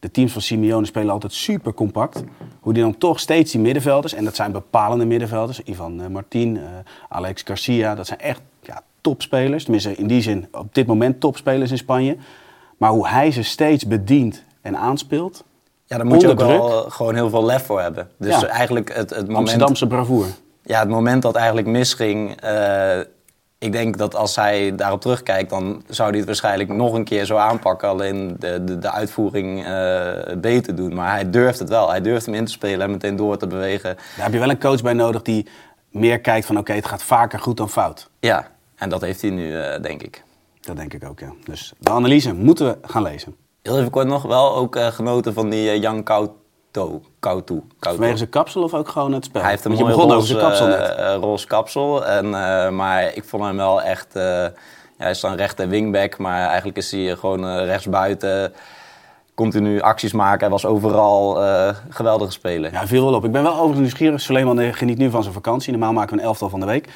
de 0.03 0.11
teams 0.11 0.31
van 0.31 0.41
Simeone 0.41 0.85
spelen 0.85 1.13
altijd 1.13 1.33
super 1.33 1.73
compact. 1.73 2.23
Hoe 2.59 2.73
die 2.73 2.83
dan 2.83 2.97
toch 2.97 3.19
steeds 3.19 3.51
die 3.51 3.61
middenvelders, 3.61 4.13
en 4.13 4.23
dat 4.23 4.35
zijn 4.35 4.51
bepalende 4.51 5.05
middenvelders, 5.05 5.61
Ivan 5.63 6.01
eh, 6.01 6.07
Martin, 6.07 6.57
eh, 6.57 6.63
Alex 7.09 7.41
Garcia, 7.45 7.95
dat 7.95 8.07
zijn 8.07 8.19
echt 8.19 8.41
ja, 8.61 8.81
topspelers. 9.01 9.63
Tenminste, 9.63 9.95
in 9.95 10.07
die 10.07 10.21
zin 10.21 10.47
op 10.51 10.75
dit 10.75 10.88
moment 10.88 11.19
topspelers 11.19 11.71
in 11.71 11.77
Spanje. 11.77 12.17
Maar 12.77 12.89
hoe 12.89 13.07
hij 13.07 13.31
ze 13.31 13.44
steeds 13.44 13.88
bedient 13.88 14.44
en 14.61 14.77
aanspeelt, 14.77 15.44
Ja, 15.85 15.97
daar 15.97 16.05
moet 16.05 16.21
je 16.21 16.29
ook 16.29 16.38
druk. 16.38 16.50
wel 16.50 16.69
gewoon 16.89 17.15
heel 17.15 17.29
veel 17.29 17.45
lef 17.45 17.65
voor 17.65 17.81
hebben. 17.81 18.09
Dus 18.17 18.39
Ja. 18.41 18.47
eigenlijk 18.47 18.94
het, 18.95 19.09
het 19.09 19.19
moment... 19.19 19.38
Amsterdamse 19.38 19.88
bravoure. 19.88 20.29
Ja, 20.63 20.79
het 20.79 20.89
moment 20.89 21.21
dat 21.21 21.35
eigenlijk 21.35 21.67
misging. 21.67 22.35
eh, 22.41 23.00
ik 23.63 23.71
denk 23.71 23.98
dat 23.98 24.15
als 24.15 24.36
hij 24.36 24.75
daarop 24.75 25.01
terugkijkt, 25.01 25.50
dan 25.50 25.83
zou 25.88 26.10
hij 26.10 26.18
het 26.18 26.27
waarschijnlijk 26.27 26.69
nog 26.69 26.94
een 26.94 27.04
keer 27.04 27.25
zo 27.25 27.36
aanpakken. 27.36 27.89
Alleen 27.89 28.36
de, 28.39 28.63
de, 28.63 28.80
de 28.80 28.92
uitvoering 28.92 29.65
eh, 29.65 30.36
beter 30.38 30.75
doen. 30.75 30.94
Maar 30.94 31.12
hij 31.12 31.30
durft 31.30 31.60
het 31.60 31.69
wel. 31.69 31.89
Hij 31.89 32.01
durft 32.01 32.25
hem 32.25 32.36
in 32.36 32.45
te 32.45 32.51
spelen 32.51 32.81
en 32.81 32.92
meteen 32.92 33.15
door 33.15 33.38
te 33.38 33.48
bewegen. 33.48 33.95
Daar 33.95 34.25
heb 34.25 34.33
je 34.33 34.39
wel 34.39 34.50
een 34.50 34.60
coach 34.60 34.81
bij 34.81 34.94
nodig 34.94 35.21
die 35.21 35.48
meer 35.89 36.19
kijkt 36.19 36.45
van 36.45 36.57
oké, 36.57 36.74
het 36.74 36.86
gaat 36.86 37.04
vaker 37.04 37.39
goed 37.39 37.57
dan 37.57 37.69
fout. 37.69 38.10
Ja, 38.19 38.48
en 38.75 38.89
dat 38.89 39.01
heeft 39.01 39.21
hij 39.21 39.30
nu, 39.30 39.60
eh, 39.60 39.81
denk 39.81 40.01
ik. 40.01 40.24
Dat 40.62 40.75
denk 40.75 40.94
ik 40.94 41.06
ook, 41.06 41.19
ja. 41.19 41.33
Dus 41.44 41.74
de 41.80 41.89
analyse 41.89 42.33
moeten 42.33 42.65
we 42.68 42.77
gaan 42.88 43.01
lezen. 43.01 43.36
Heel 43.62 43.77
even 43.80 43.92
kort 43.92 44.07
nog, 44.07 44.24
wel 44.24 44.56
ook 44.56 44.75
eh, 44.75 44.88
genoten 44.88 45.33
van 45.33 45.50
die 45.50 45.69
eh, 45.69 45.81
Kauto. 47.19 47.63
Vanwege 47.79 48.17
zijn 48.17 48.29
kapsel 48.29 48.63
of 48.63 48.73
ook 48.73 48.87
gewoon 48.89 49.13
het 49.13 49.25
spel? 49.25 49.41
Hij 49.41 49.49
heeft 49.49 49.65
een 49.65 49.75
Want 49.75 49.81
je 49.83 49.95
mooi 49.95 50.07
begon 50.07 50.15
roze, 50.15 50.37
over 50.37 50.57
zijn 50.57 50.67
kapsel 50.69 50.87
net. 50.87 50.97
eh, 50.97 51.15
roze 51.15 51.47
kapsel. 51.47 52.05
En, 52.05 52.25
eh, 52.25 52.69
maar 52.69 53.15
ik 53.15 53.23
vond 53.23 53.43
hem 53.43 53.55
wel 53.57 53.81
echt... 53.81 54.15
eh, 54.15 54.23
ja, 54.23 54.51
hij 54.97 55.11
is 55.11 55.19
dan 55.19 55.35
rechter 55.35 55.67
wingback, 55.67 56.17
maar 56.17 56.47
eigenlijk 56.47 56.77
is 56.77 56.91
hij 56.91 57.15
gewoon 57.15 57.57
rechtsbuiten. 57.57 58.53
Continu 59.35 59.81
acties 59.81 60.13
maken. 60.13 60.39
Hij 60.39 60.49
was 60.49 60.65
overal 60.65 61.35
geweldige 61.89 62.31
speler. 62.31 62.71
Ja, 62.71 62.87
viel 62.87 63.05
wel 63.05 63.13
op. 63.13 63.25
Ik 63.25 63.31
ben 63.31 63.43
wel 63.43 63.51
overigens 63.51 63.79
nieuwsgierig. 63.79 64.21
Suleiman 64.21 64.73
geniet 64.73 64.97
nu 64.97 65.09
van 65.09 65.21
zijn 65.21 65.33
vakantie. 65.33 65.71
Normaal 65.71 65.93
maken 65.93 66.15
we 66.15 66.21
een 66.21 66.27
elftal 66.27 66.49
van 66.49 66.59
de 66.59 66.65
week. 66.65 66.89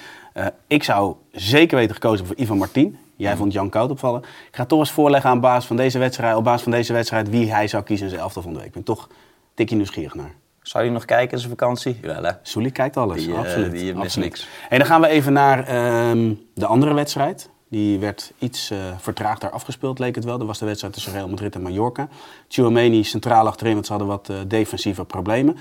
Ik 0.67 0.83
zou 0.83 1.15
zeker 1.31 1.77
weten 1.77 1.93
gekozen 1.93 2.25
voor 2.25 2.35
Ivan 2.35 2.57
Martin. 2.57 2.97
Jij 3.15 3.35
vond 3.35 3.53
Jan 3.53 3.69
Koud 3.69 3.89
opvallen. 3.91 4.21
Ik 4.21 4.55
ga 4.55 4.65
toch 4.65 4.79
eens 4.79 4.91
voorleggen 4.91 5.29
aan 5.29 5.39
basis 5.39 5.65
van 5.65 5.75
deze 5.75 5.99
wedstrijd, 5.99 6.35
op 6.35 6.43
basis 6.43 6.63
van 6.63 6.71
deze 6.71 6.93
wedstrijd 6.93 7.29
wie 7.29 7.51
hij 7.53 7.67
zou 7.67 7.83
kiezen 7.83 8.05
in 8.05 8.11
zijn 8.11 8.23
elftal 8.23 8.41
van 8.41 8.51
de 8.53 8.57
week. 8.57 8.67
Ik 8.67 8.73
ben 8.73 8.83
toch 8.83 9.07
tikje 9.57 9.75
nieuwsgierig 9.75 10.15
naar. 10.15 10.33
Zou 10.61 10.83
hij 10.83 10.93
nog 10.93 11.05
kijken 11.05 11.31
in 11.31 11.37
zijn 11.37 11.49
vakantie? 11.49 11.97
Wel 12.01 12.23
hè? 12.23 12.31
Soelie 12.41 12.71
kijkt 12.71 12.97
alles, 12.97 13.23
Die, 13.23 13.33
eh, 13.33 13.39
absoluut. 13.39 13.71
die 13.71 13.83
mist 13.83 13.97
absoluut. 13.97 14.27
niks. 14.29 14.47
En 14.69 14.77
dan 14.77 14.87
gaan 14.87 15.01
we 15.01 15.07
even 15.07 15.33
naar 15.33 15.67
ehm, 15.67 16.33
de 16.53 16.65
andere 16.65 16.93
wedstrijd. 16.93 17.49
Die 17.69 17.99
werd 17.99 18.31
iets 18.39 18.69
eh 18.71 18.77
vertraagder 18.97 19.49
afgespeeld, 19.49 19.99
leek 19.99 20.15
het 20.15 20.23
wel. 20.23 20.37
Dat 20.37 20.47
was 20.47 20.59
de 20.59 20.65
wedstrijd 20.65 20.93
tussen 20.93 21.11
Real 21.11 21.27
Madrid 21.29 21.55
en 21.55 21.61
Mallorca. 21.61 22.07
Tchouameni 22.47 23.03
centraal 23.03 23.47
achterin, 23.47 23.73
want 23.73 23.85
ze 23.85 23.91
hadden 23.91 24.09
wat 24.09 24.29
eh, 24.29 24.37
defensieve 24.47 25.05
problemen. 25.05 25.57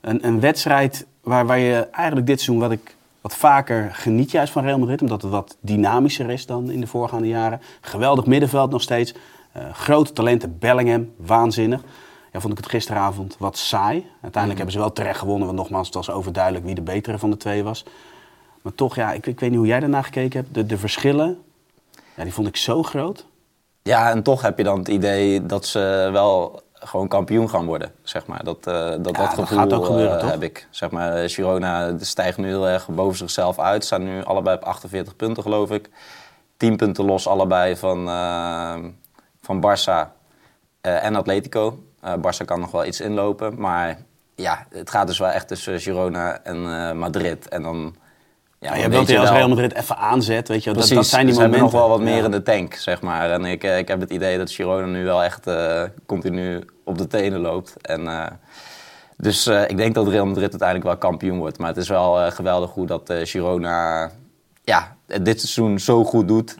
Een, 0.00 0.26
een 0.26 0.40
wedstrijd 0.40 1.06
waar, 1.22 1.46
waar 1.46 1.58
je 1.58 1.88
eigenlijk 1.92 2.26
dit 2.26 2.40
seizoen 2.40 2.68
wat 2.68 2.72
ik 2.72 2.96
wat 3.20 3.36
vaker 3.36 3.90
geniet 3.92 4.30
juist 4.30 4.52
van 4.52 4.64
Real 4.64 4.78
Madrid. 4.78 5.00
Omdat 5.00 5.22
het 5.22 5.30
wat 5.30 5.56
dynamischer 5.60 6.30
is 6.30 6.46
dan 6.46 6.70
in 6.70 6.80
de 6.80 6.86
voorgaande 6.86 7.28
jaren. 7.28 7.60
Geweldig 7.80 8.26
middenveld 8.26 8.70
nog 8.70 8.82
steeds. 8.82 9.14
Grote 9.72 10.12
talenten, 10.12 10.58
Bellingham, 10.58 11.10
waanzinnig. 11.16 11.80
Ja, 12.38 12.44
vond 12.44 12.58
ik 12.58 12.64
het 12.64 12.72
gisteravond 12.74 13.36
wat 13.38 13.58
saai. 13.58 14.10
Uiteindelijk 14.22 14.56
hebben 14.56 14.72
ze 14.72 14.78
wel 14.78 14.92
terecht 14.92 15.18
gewonnen, 15.18 15.46
want 15.46 15.58
nogmaals, 15.58 15.86
het 15.86 15.96
was 15.96 16.10
overduidelijk 16.10 16.64
wie 16.64 16.74
de 16.74 16.82
betere 16.82 17.18
van 17.18 17.30
de 17.30 17.36
twee 17.36 17.64
was. 17.64 17.84
Maar 18.62 18.74
toch, 18.74 18.94
ja, 18.94 19.12
ik, 19.12 19.26
ik 19.26 19.40
weet 19.40 19.50
niet 19.50 19.58
hoe 19.58 19.68
jij 19.68 19.80
daarna 19.80 20.02
gekeken 20.02 20.40
hebt. 20.40 20.54
De, 20.54 20.66
de 20.66 20.78
verschillen, 20.78 21.42
ja, 22.16 22.22
die 22.22 22.32
vond 22.32 22.48
ik 22.48 22.56
zo 22.56 22.82
groot. 22.82 23.26
Ja, 23.82 24.10
en 24.10 24.22
toch 24.22 24.42
heb 24.42 24.58
je 24.58 24.64
dan 24.64 24.78
het 24.78 24.88
idee 24.88 25.46
dat 25.46 25.66
ze 25.66 26.08
wel 26.12 26.62
gewoon 26.72 27.08
kampioen 27.08 27.48
gaan 27.50 27.66
worden, 27.66 27.92
zeg 28.02 28.26
maar. 28.26 28.44
Dat, 28.44 28.66
eh, 28.66 28.74
dat, 28.74 29.04
dat 29.04 29.14
dat 29.14 29.28
gevoel 29.28 29.58
gaat 29.58 29.72
ook 29.72 29.84
gebeuren, 29.84 30.18
toch? 30.18 30.30
heb 30.30 30.42
ik. 30.42 30.66
Zeg 30.70 30.90
maar, 30.90 31.28
Girona 31.30 31.98
stijgt 31.98 32.38
nu 32.38 32.46
heel 32.46 32.68
erg 32.68 32.88
boven 32.88 33.18
zichzelf 33.18 33.58
uit. 33.58 33.84
Staan 33.84 34.04
nu 34.04 34.24
allebei 34.24 34.56
op 34.56 34.62
48 34.62 35.16
punten, 35.16 35.42
geloof 35.42 35.70
ik. 35.70 35.90
10 36.56 36.76
punten 36.76 37.04
los 37.04 37.28
allebei 37.28 37.76
van, 37.76 38.08
eh, 38.08 38.74
van 39.40 39.60
Barça 39.66 40.16
en 40.80 41.16
Atletico. 41.16 41.78
Eh 42.00 42.12
Barça 42.16 42.44
kan 42.44 42.60
nog 42.60 42.70
wel 42.70 42.84
iets 42.84 43.00
inlopen, 43.00 43.60
maar 43.60 43.98
ja, 44.34 44.66
het 44.70 44.90
gaat 44.90 45.06
dus 45.06 45.18
wel 45.18 45.28
echt 45.28 45.48
tussen 45.48 45.80
Girona 45.80 46.40
en 46.42 46.56
eh, 46.56 46.92
Madrid. 46.92 47.48
En 47.48 47.62
dan... 47.62 47.96
Ja, 48.60 48.74
je 48.74 48.88
wilt 48.88 49.16
als 49.16 49.30
Real 49.30 49.48
Madrid 49.48 49.74
even 49.74 49.96
aanzet, 49.96 50.48
weet 50.48 50.64
je 50.64 50.64
wel. 50.64 50.74
Dat, 50.80 50.88
Precies, 50.88 50.94
dat 50.96 51.06
zijn 51.06 51.26
die 51.26 51.34
momenten. 51.34 51.58
hebben 51.60 51.78
nog 51.78 51.88
wel 51.88 51.98
wat 51.98 52.06
meer 52.06 52.16
Ja. 52.18 52.24
in 52.24 52.30
de 52.30 52.42
tank, 52.42 52.74
zeg 52.74 53.02
maar. 53.02 53.30
En 53.30 53.44
ik, 53.44 53.64
eh, 53.64 53.78
ik 53.78 53.88
heb 53.88 54.00
het 54.00 54.10
idee 54.10 54.38
dat 54.38 54.50
Girona 54.50 54.86
nu 54.86 55.04
wel 55.04 55.22
echt 55.22 55.46
continu 56.06 56.64
op 56.84 56.98
de 56.98 57.06
tenen 57.06 57.40
loopt. 57.40 57.76
En, 57.80 58.08
dus 59.16 59.46
ik 59.46 59.76
denk 59.76 59.94
dat 59.94 60.08
Real 60.08 60.26
Madrid 60.26 60.50
uiteindelijk 60.50 60.88
wel 60.88 60.98
kampioen 61.10 61.38
wordt. 61.38 61.58
Maar 61.58 61.68
het 61.68 61.76
is 61.76 61.88
wel 61.88 62.30
geweldig 62.30 62.70
hoe 62.70 62.86
dat 62.86 63.12
Girona 63.22 64.10
ja, 64.62 64.96
dit 65.06 65.40
seizoen 65.40 65.78
zo 65.78 66.04
goed 66.04 66.28
doet. 66.28 66.56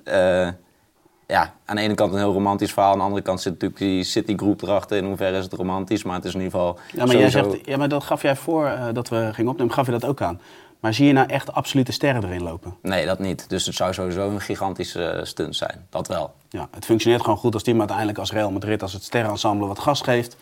Ja, 1.31 1.55
aan 1.65 1.77
de 1.77 1.83
ene 1.83 1.95
kant 1.95 2.13
een 2.13 2.19
heel 2.19 2.33
romantisch 2.33 2.73
verhaal. 2.73 2.93
Aan 2.93 2.99
de 2.99 3.05
andere 3.05 3.23
kant 3.23 3.41
zit 3.41 3.53
natuurlijk 3.53 3.81
die 3.81 4.05
City-groep 4.05 4.63
erachter. 4.63 4.97
In 4.97 5.05
hoeverre 5.05 5.37
is 5.37 5.45
het 5.45 5.53
romantisch? 5.53 6.03
Maar 6.03 6.15
het 6.15 6.25
is 6.25 6.35
in 6.35 6.41
ieder 6.41 6.59
geval 6.59 6.79
Ja, 6.93 7.05
maar 7.07 7.17
jij 7.17 7.31
zegt, 7.31 7.67
ja, 7.67 7.77
maar 7.77 7.89
dat 7.89 8.05
gaf 8.05 8.23
jij 8.23 8.37
voor 8.37 8.67
eh, 8.67 8.87
dat 8.93 9.09
we 9.09 9.31
gingen 9.33 9.51
opnemen, 9.51 9.75
gaf 9.75 9.87
je 9.87 9.93
dat 9.93 10.05
ook 10.05 10.23
aan. 10.23 10.41
Maar 10.81 10.95
zie 10.95 11.07
je 11.07 11.13
nou 11.13 11.29
echt 11.29 11.53
absolute 11.53 11.93
sterren 11.93 12.25
erin 12.25 12.43
lopen? 12.43 12.77
Nee, 12.83 13.07
dat 13.07 13.19
niet. 13.19 13.49
Dus 13.49 13.67
het 13.67 13.75
zou 13.75 13.93
sowieso 13.93 14.31
een 14.31 14.41
gigantische 14.41 15.05
eh, 15.05 15.25
stunt 15.25 15.57
zijn. 15.57 15.87
Dat 15.91 16.09
wel. 16.09 16.35
Ja, 16.49 16.69
het 16.71 16.85
functioneert 16.85 17.23
gewoon 17.23 17.39
goed 17.39 17.55
als 17.55 17.63
team 17.63 17.79
uiteindelijk 17.79 18.19
als 18.19 18.33
Real 18.33 18.51
Madrid, 18.51 18.83
als 18.83 18.93
het 18.93 19.03
sterrenensemble 19.03 19.67
wat 19.67 19.79
gas 19.79 20.01
geeft. 20.01 20.37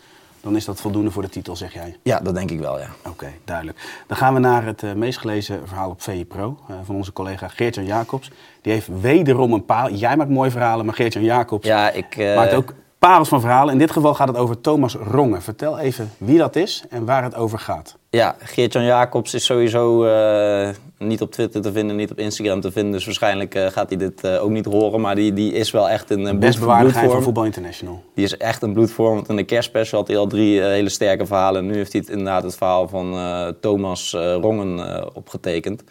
Dan 0.47 0.55
is 0.55 0.65
dat 0.65 0.81
voldoende 0.81 1.11
voor 1.11 1.21
de 1.21 1.29
titel, 1.29 1.55
zeg 1.55 1.73
jij. 1.73 1.95
Ja, 2.03 2.19
dat 2.19 2.35
denk 2.35 2.51
ik 2.51 2.59
wel, 2.59 2.79
ja. 2.79 2.87
Oké, 3.07 3.27
duidelijk. 3.43 4.03
Dan 4.07 4.17
gaan 4.17 4.33
we 4.33 4.39
naar 4.39 4.65
het 4.65 4.83
uh, 4.83 4.93
meest 4.93 5.19
gelezen 5.19 5.67
verhaal 5.67 5.89
op 5.89 6.01
VE 6.01 6.25
Pro 6.25 6.57
uh, 6.69 6.75
van 6.83 6.95
onze 6.95 7.13
collega 7.13 7.47
Geert-Jan 7.47 7.85
Jacobs. 7.85 8.31
Die 8.61 8.73
heeft 8.73 8.89
wederom 9.01 9.53
een 9.53 9.65
paal. 9.65 9.91
Jij 9.91 10.17
maakt 10.17 10.29
mooie 10.29 10.51
verhalen, 10.51 10.85
maar 10.85 10.95
Geert-Jan 10.95 11.23
Jacobs 11.23 11.67
ja, 11.67 11.91
ik, 11.91 12.17
uh... 12.17 12.35
maakt 12.35 12.53
ook 12.53 12.73
parels 12.99 13.27
van 13.27 13.41
verhalen. 13.41 13.73
In 13.73 13.79
dit 13.79 13.91
geval 13.91 14.13
gaat 14.13 14.27
het 14.27 14.37
over 14.37 14.61
Thomas 14.61 14.95
Rongen. 14.95 15.41
Vertel 15.41 15.79
even 15.79 16.11
wie 16.17 16.37
dat 16.37 16.55
is 16.55 16.83
en 16.89 17.05
waar 17.05 17.23
het 17.23 17.35
over 17.35 17.59
gaat. 17.59 17.97
Ja, 18.09 18.35
Geert-Jan 18.39 18.83
Jacobs 18.83 19.33
is 19.33 19.45
sowieso 19.45 20.05
uh, 20.05 20.69
niet 20.97 21.21
op 21.21 21.31
Twitter 21.31 21.61
te 21.61 21.71
vinden, 21.71 21.95
niet 21.95 22.11
op 22.11 22.19
Instagram 22.19 22.61
te 22.61 22.71
vinden. 22.71 22.91
Dus 22.91 23.05
waarschijnlijk 23.05 23.55
uh, 23.55 23.67
gaat 23.67 23.89
hij 23.89 23.97
dit 23.97 24.23
uh, 24.25 24.43
ook 24.43 24.49
niet 24.49 24.65
horen. 24.65 25.01
Maar 25.01 25.15
die, 25.15 25.33
die 25.33 25.53
is 25.53 25.71
wel 25.71 25.89
echt 25.89 26.09
een, 26.09 26.39
Best 26.39 26.59
bloedvorm. 26.59 27.09
van 27.09 27.23
Voetbal 27.23 27.45
International. 27.45 28.03
Die 28.13 28.25
is 28.25 28.37
echt 28.37 28.61
een 28.61 28.73
bloedvorm. 28.73 29.15
Want 29.15 29.29
in 29.29 29.35
de 29.35 29.43
kerstspecial 29.43 29.99
had 29.99 30.09
hij 30.09 30.17
al 30.17 30.27
drie 30.27 30.61
hele 30.61 30.89
sterke 30.89 31.25
verhalen. 31.25 31.61
En 31.61 31.67
nu 31.67 31.75
heeft 31.75 31.91
hij 31.91 32.01
het, 32.01 32.09
inderdaad 32.09 32.43
het 32.43 32.55
verhaal 32.55 32.87
van 32.87 33.15
Thomas 33.61 34.11
Rongen 34.41 35.15
opgetekend. 35.15 35.83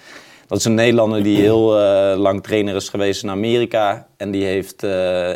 Dat 0.47 0.59
is 0.59 0.65
een 0.65 0.75
Nederlander 0.75 1.23
die 1.23 1.41
heel 1.41 1.73
lang 2.17 2.43
trainer 2.43 2.75
is 2.75 2.89
geweest 2.89 3.23
in 3.23 3.31
Amerika. 3.31 4.07
En 4.17 4.31
die 4.31 4.45
heeft 4.45 4.85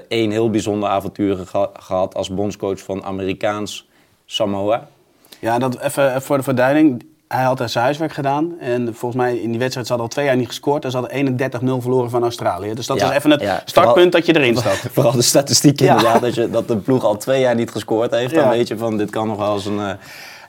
één 0.09 0.31
heel 0.31 0.51
bijzonder 0.51 0.89
avontuur 0.89 1.37
geha 1.37 1.71
gehad 1.73 2.15
als 2.15 2.35
bondscoach 2.35 2.81
van 2.81 3.05
Amerikaans 3.05 3.89
Samoa. 4.27 4.89
Ja, 5.39 5.59
dat 5.59 5.81
even 5.81 6.23
voor 6.23 6.37
de 6.37 6.43
verduiding. 6.43 7.05
Hij 7.29 7.43
had 7.43 7.63
zijn 7.71 7.85
huiswerk 7.85 8.13
gedaan. 8.13 8.59
En 8.61 8.95
volgens 8.95 9.23
mij 9.23 9.37
in 9.37 9.51
die 9.51 9.59
wedstrijd 9.59 9.87
ze 9.87 9.93
hadden 9.93 10.09
al 10.09 10.09
twee 10.09 10.25
jaar 10.25 10.37
niet 10.37 10.47
gescoord. 10.47 10.85
En 10.85 10.91
ze 10.91 10.97
hadden 10.97 11.39
31-0 11.39 11.83
verloren 11.83 12.11
van 12.11 12.23
Australië. 12.23 12.75
Dus 12.75 12.87
dat 12.87 13.01
ja, 13.01 13.11
is 13.11 13.17
even 13.17 13.31
het 13.31 13.41
ja, 13.41 13.63
startpunt 13.65 13.95
vooral, 13.95 14.11
dat 14.11 14.27
je 14.27 14.37
erin 14.37 14.57
staat. 14.57 14.77
Vooral 14.93 15.13
de 15.13 15.23
statistiek 15.23 15.81
inderdaad. 15.81 16.21
Dat, 16.21 16.35
je, 16.35 16.51
dat 16.51 16.69
de 16.69 16.77
ploeg 16.77 17.05
al 17.05 17.17
twee 17.17 17.41
jaar 17.41 17.55
niet 17.55 17.71
gescoord 17.71 18.11
heeft. 18.11 18.35
Dan 18.35 18.49
weet 18.49 18.69
je 18.69 18.79
van 18.79 18.97
dit 18.97 19.11
kan 19.11 19.27
nog 19.27 19.37
wel 19.37 19.55
eens 19.55 19.67
een 19.67 19.79
uh, 19.79 19.91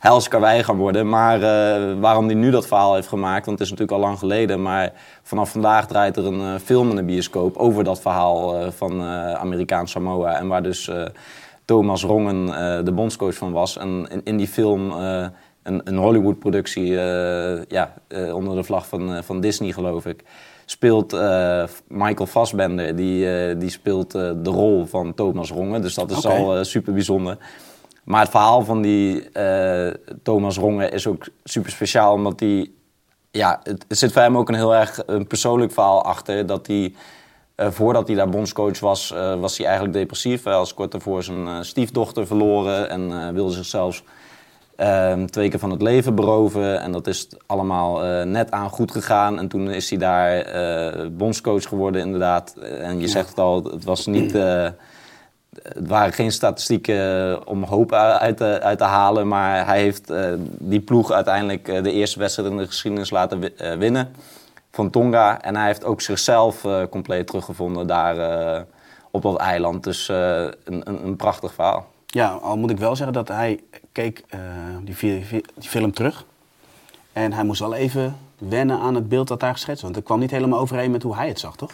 hels 0.01 0.27
gaan 0.29 0.77
worden. 0.77 1.09
Maar 1.09 1.35
uh, 1.35 1.99
waarom 1.99 2.25
hij 2.25 2.35
nu 2.35 2.51
dat 2.51 2.67
verhaal 2.67 2.93
heeft 2.95 3.07
gemaakt. 3.07 3.45
Want 3.45 3.59
het 3.59 3.67
is 3.67 3.73
natuurlijk 3.73 4.01
al 4.01 4.07
lang 4.07 4.19
geleden. 4.19 4.61
Maar 4.61 4.91
vanaf 5.21 5.51
vandaag 5.51 5.87
draait 5.87 6.17
er 6.17 6.25
een 6.25 6.41
uh, 6.41 6.55
film 6.63 6.89
in 6.89 6.95
de 6.95 7.03
bioscoop 7.03 7.57
over 7.57 7.83
dat 7.83 8.01
verhaal 8.01 8.71
van 8.71 9.01
Amerikaans 9.35 9.91
Samoa. 9.91 10.39
En 10.39 10.47
waar 10.47 10.63
dus... 10.63 10.91
Thomas 11.65 12.03
Rongen 12.03 12.45
de 12.85 12.91
bondscoach 12.91 13.33
van 13.35 13.51
was. 13.51 13.77
En 13.77 14.07
in, 14.09 14.21
in 14.23 14.37
die 14.37 14.47
film 14.47 14.91
een, 14.91 15.81
een 15.83 15.97
Hollywood-productie, 15.97 16.89
uh, 16.89 17.63
ja, 17.67 17.93
onder 18.33 18.55
de 18.55 18.63
vlag 18.63 18.87
van, 18.87 19.23
van 19.23 19.41
Disney 19.41 19.71
geloof 19.71 20.05
ik, 20.05 20.23
speelt 20.65 21.11
Michael 21.87 22.25
Fassbender. 22.25 22.95
Die, 22.95 23.57
die 23.57 23.69
speelt 23.69 24.11
de 24.11 24.39
rol 24.43 24.85
van 24.85 25.13
Thomas 25.13 25.51
Rongen. 25.51 25.81
Dus 25.81 25.93
dat 25.93 26.11
is 26.11 26.25
okay. 26.25 26.37
al 26.37 26.65
super 26.65 26.93
bijzonder. 26.93 27.37
Maar 28.03 28.21
het 28.21 28.29
verhaal 28.29 28.63
van 28.63 28.81
die 28.81 29.29
Thomas 30.23 30.57
Rongen 30.57 30.91
is 30.91 31.07
ook 31.07 31.25
super 31.43 31.71
speciaal, 31.71 32.13
omdat 32.13 32.39
hij... 32.39 32.71
Ja, 33.31 33.59
het, 33.63 33.85
het 33.87 33.97
zit 33.97 34.11
voor 34.11 34.21
hem 34.21 34.37
ook 34.37 34.49
een 34.49 34.55
heel 34.55 34.75
erg 34.75 34.99
een 35.05 35.27
persoonlijk 35.27 35.71
verhaal 35.71 36.03
achter. 36.03 36.45
Dat 36.45 36.67
hij 36.67 36.93
uh, 37.61 37.67
voordat 37.71 38.07
hij 38.07 38.15
daar 38.15 38.29
bondscoach 38.29 38.79
was, 38.79 39.11
uh, 39.11 39.35
was 39.39 39.57
hij 39.57 39.65
eigenlijk 39.67 39.97
depressief. 39.97 40.43
Hij 40.43 40.53
was 40.53 40.73
kort 40.73 40.91
daarvoor 40.91 41.23
zijn 41.23 41.65
stiefdochter 41.65 42.27
verloren 42.27 42.89
en 42.89 43.33
wilde 43.33 43.53
zichzelf 43.53 44.03
ehm, 44.75 45.25
twee 45.25 45.49
keer 45.49 45.59
van 45.59 45.71
het 45.71 45.81
leven 45.81 46.15
beroven. 46.15 46.81
En 46.81 46.91
dat 46.91 47.07
is 47.07 47.27
allemaal 47.45 48.25
net 48.25 48.51
aan 48.51 48.69
goed 48.69 48.91
gegaan. 48.91 49.39
En 49.39 49.47
toen 49.47 49.69
is 49.69 49.89
hij 49.89 49.99
daar 49.99 50.45
bondscoach 51.11 51.67
geworden, 51.67 52.01
inderdaad. 52.01 52.53
En 52.57 52.99
je 52.99 53.07
zegt 53.07 53.29
het 53.29 53.39
al, 53.39 53.63
het 53.63 53.83
was 53.83 54.05
niet. 54.05 54.37
Het 55.63 55.87
waren 55.87 56.13
geen 56.13 56.31
statistieken 56.31 57.47
om 57.47 57.63
hoop 57.63 57.93
uit 57.93 58.37
te, 58.37 58.83
halen. 58.83 59.27
Maar 59.27 59.65
hij 59.65 59.81
heeft 59.81 60.13
die 60.39 60.79
ploeg 60.79 61.11
uiteindelijk 61.11 61.65
de 61.65 61.91
eerste 61.91 62.19
wedstrijd 62.19 62.49
in 62.49 62.57
de 62.57 62.65
geschiedenis 62.65 63.09
laten 63.09 63.51
winnen 63.79 64.15
van 64.71 64.89
Tonga. 64.89 65.41
En 65.41 65.55
hij 65.55 65.65
heeft 65.65 65.83
ook 65.83 66.01
zichzelf 66.01 66.65
compleet 66.89 67.27
teruggevonden 67.27 67.87
daar 67.87 68.65
op 69.11 69.21
dat 69.21 69.37
eiland. 69.37 69.83
Dus 69.83 70.07
een, 70.07 70.53
een, 70.63 71.05
een, 71.05 71.15
prachtig 71.15 71.53
verhaal. 71.53 71.87
Ja, 72.05 72.29
al 72.29 72.57
moet 72.57 72.69
ik 72.69 72.77
wel 72.77 72.95
zeggen 72.95 73.13
dat 73.13 73.27
hij 73.27 73.59
keek 73.91 74.23
die, 74.83 74.95
die, 75.55 75.69
film 75.69 75.93
terug. 75.93 76.25
En 77.13 77.33
hij 77.33 77.43
moest 77.43 77.59
wel 77.59 77.73
even 77.73 78.17
wennen 78.37 78.79
aan 78.79 78.95
het 78.95 79.09
beeld 79.09 79.27
dat 79.27 79.39
daar 79.39 79.53
geschetst 79.53 79.83
Want 79.83 79.95
het 79.95 80.05
kwam 80.05 80.19
niet 80.19 80.31
helemaal 80.31 80.59
overeen 80.59 80.91
met 80.91 81.03
hoe 81.03 81.15
hij 81.15 81.27
het 81.27 81.39
zag, 81.39 81.55
toch? 81.55 81.71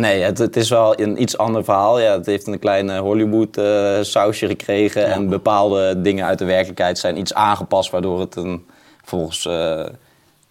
Nee, 0.00 0.22
het, 0.22 0.38
het, 0.38 0.56
is 0.56 0.68
wel 0.68 1.00
een 1.00 1.22
iets 1.22 1.38
ander 1.38 1.64
verhaal. 1.64 2.00
Ja, 2.00 2.12
het 2.12 2.26
heeft 2.26 2.46
een 2.46 2.58
kleine 2.58 2.98
Hollywood-sausje 2.98 4.46
gekregen. 4.46 5.00
Ja. 5.00 5.06
En 5.06 5.28
bepaalde 5.28 6.00
dingen 6.00 6.26
uit 6.26 6.38
de 6.38 6.44
werkelijkheid 6.44 6.98
zijn 6.98 7.18
iets 7.18 7.34
aangepast, 7.34 7.90
waardoor 7.90 8.20
het 8.20 8.36
een, 8.36 8.66
volgens 9.04 9.48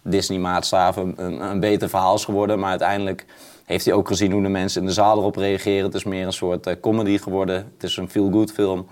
Disney-maatstaven 0.02 1.14
een, 1.16 1.40
een 1.40 1.60
beter 1.60 1.88
verhaal 1.88 2.14
is 2.14 2.24
geworden. 2.24 2.58
Maar 2.58 2.70
uiteindelijk 2.70 3.26
heeft 3.64 3.84
hij 3.84 3.94
ook 3.94 4.08
gezien 4.08 4.32
hoe 4.32 4.42
de 4.42 4.48
mensen 4.48 4.80
in 4.80 4.86
de 4.86 4.92
zaal 4.92 5.18
erop 5.18 5.36
reageren. 5.36 5.84
Het 5.84 5.94
is 5.94 6.04
meer 6.04 6.26
een 6.26 6.32
soort 6.32 6.66
uh, 6.66 6.74
comedy 6.80 7.18
geworden. 7.18 7.56
Het 7.56 7.82
is 7.82 7.96
een 7.96 8.10
feel-good 8.10 8.52
film. 8.52 8.86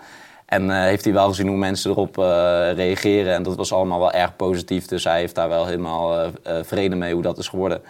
En 0.47 0.71
heeft 0.71 1.05
hij 1.05 1.12
wel 1.12 1.29
gezien 1.29 1.49
hoe 1.49 1.57
mensen 1.57 1.91
erop 1.91 2.17
reageren. 2.75 3.35
En 3.35 3.43
dat 3.43 3.57
was 3.57 3.73
allemaal 3.73 3.99
wel 3.99 4.12
erg 4.12 4.37
positief. 4.37 4.87
Dus 4.87 5.05
hij 5.05 5.19
heeft 5.19 5.35
daar 5.35 5.49
wel 5.49 5.67
helemaal 5.67 6.31
vrede 6.62 6.97
mee 6.97 7.12
hoe 7.12 7.23
dat 7.23 7.38
is 7.38 7.49
geworden. 7.49 7.81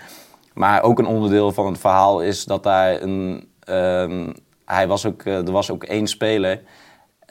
Maar 0.59 0.83
ook 0.83 0.99
een 0.99 1.07
onderdeel 1.07 1.53
van 1.53 1.67
het 1.67 1.79
verhaal 1.79 2.23
is 2.23 2.45
dat 2.45 2.63
daar 2.63 3.03
een. 3.03 3.49
Ehm, 3.61 4.33
hij 4.65 4.89
was 4.89 5.07
ook, 5.07 5.25
er 5.25 5.53
was 5.53 5.71
ook 5.71 5.85
één 5.85 6.07
speler 6.07 6.61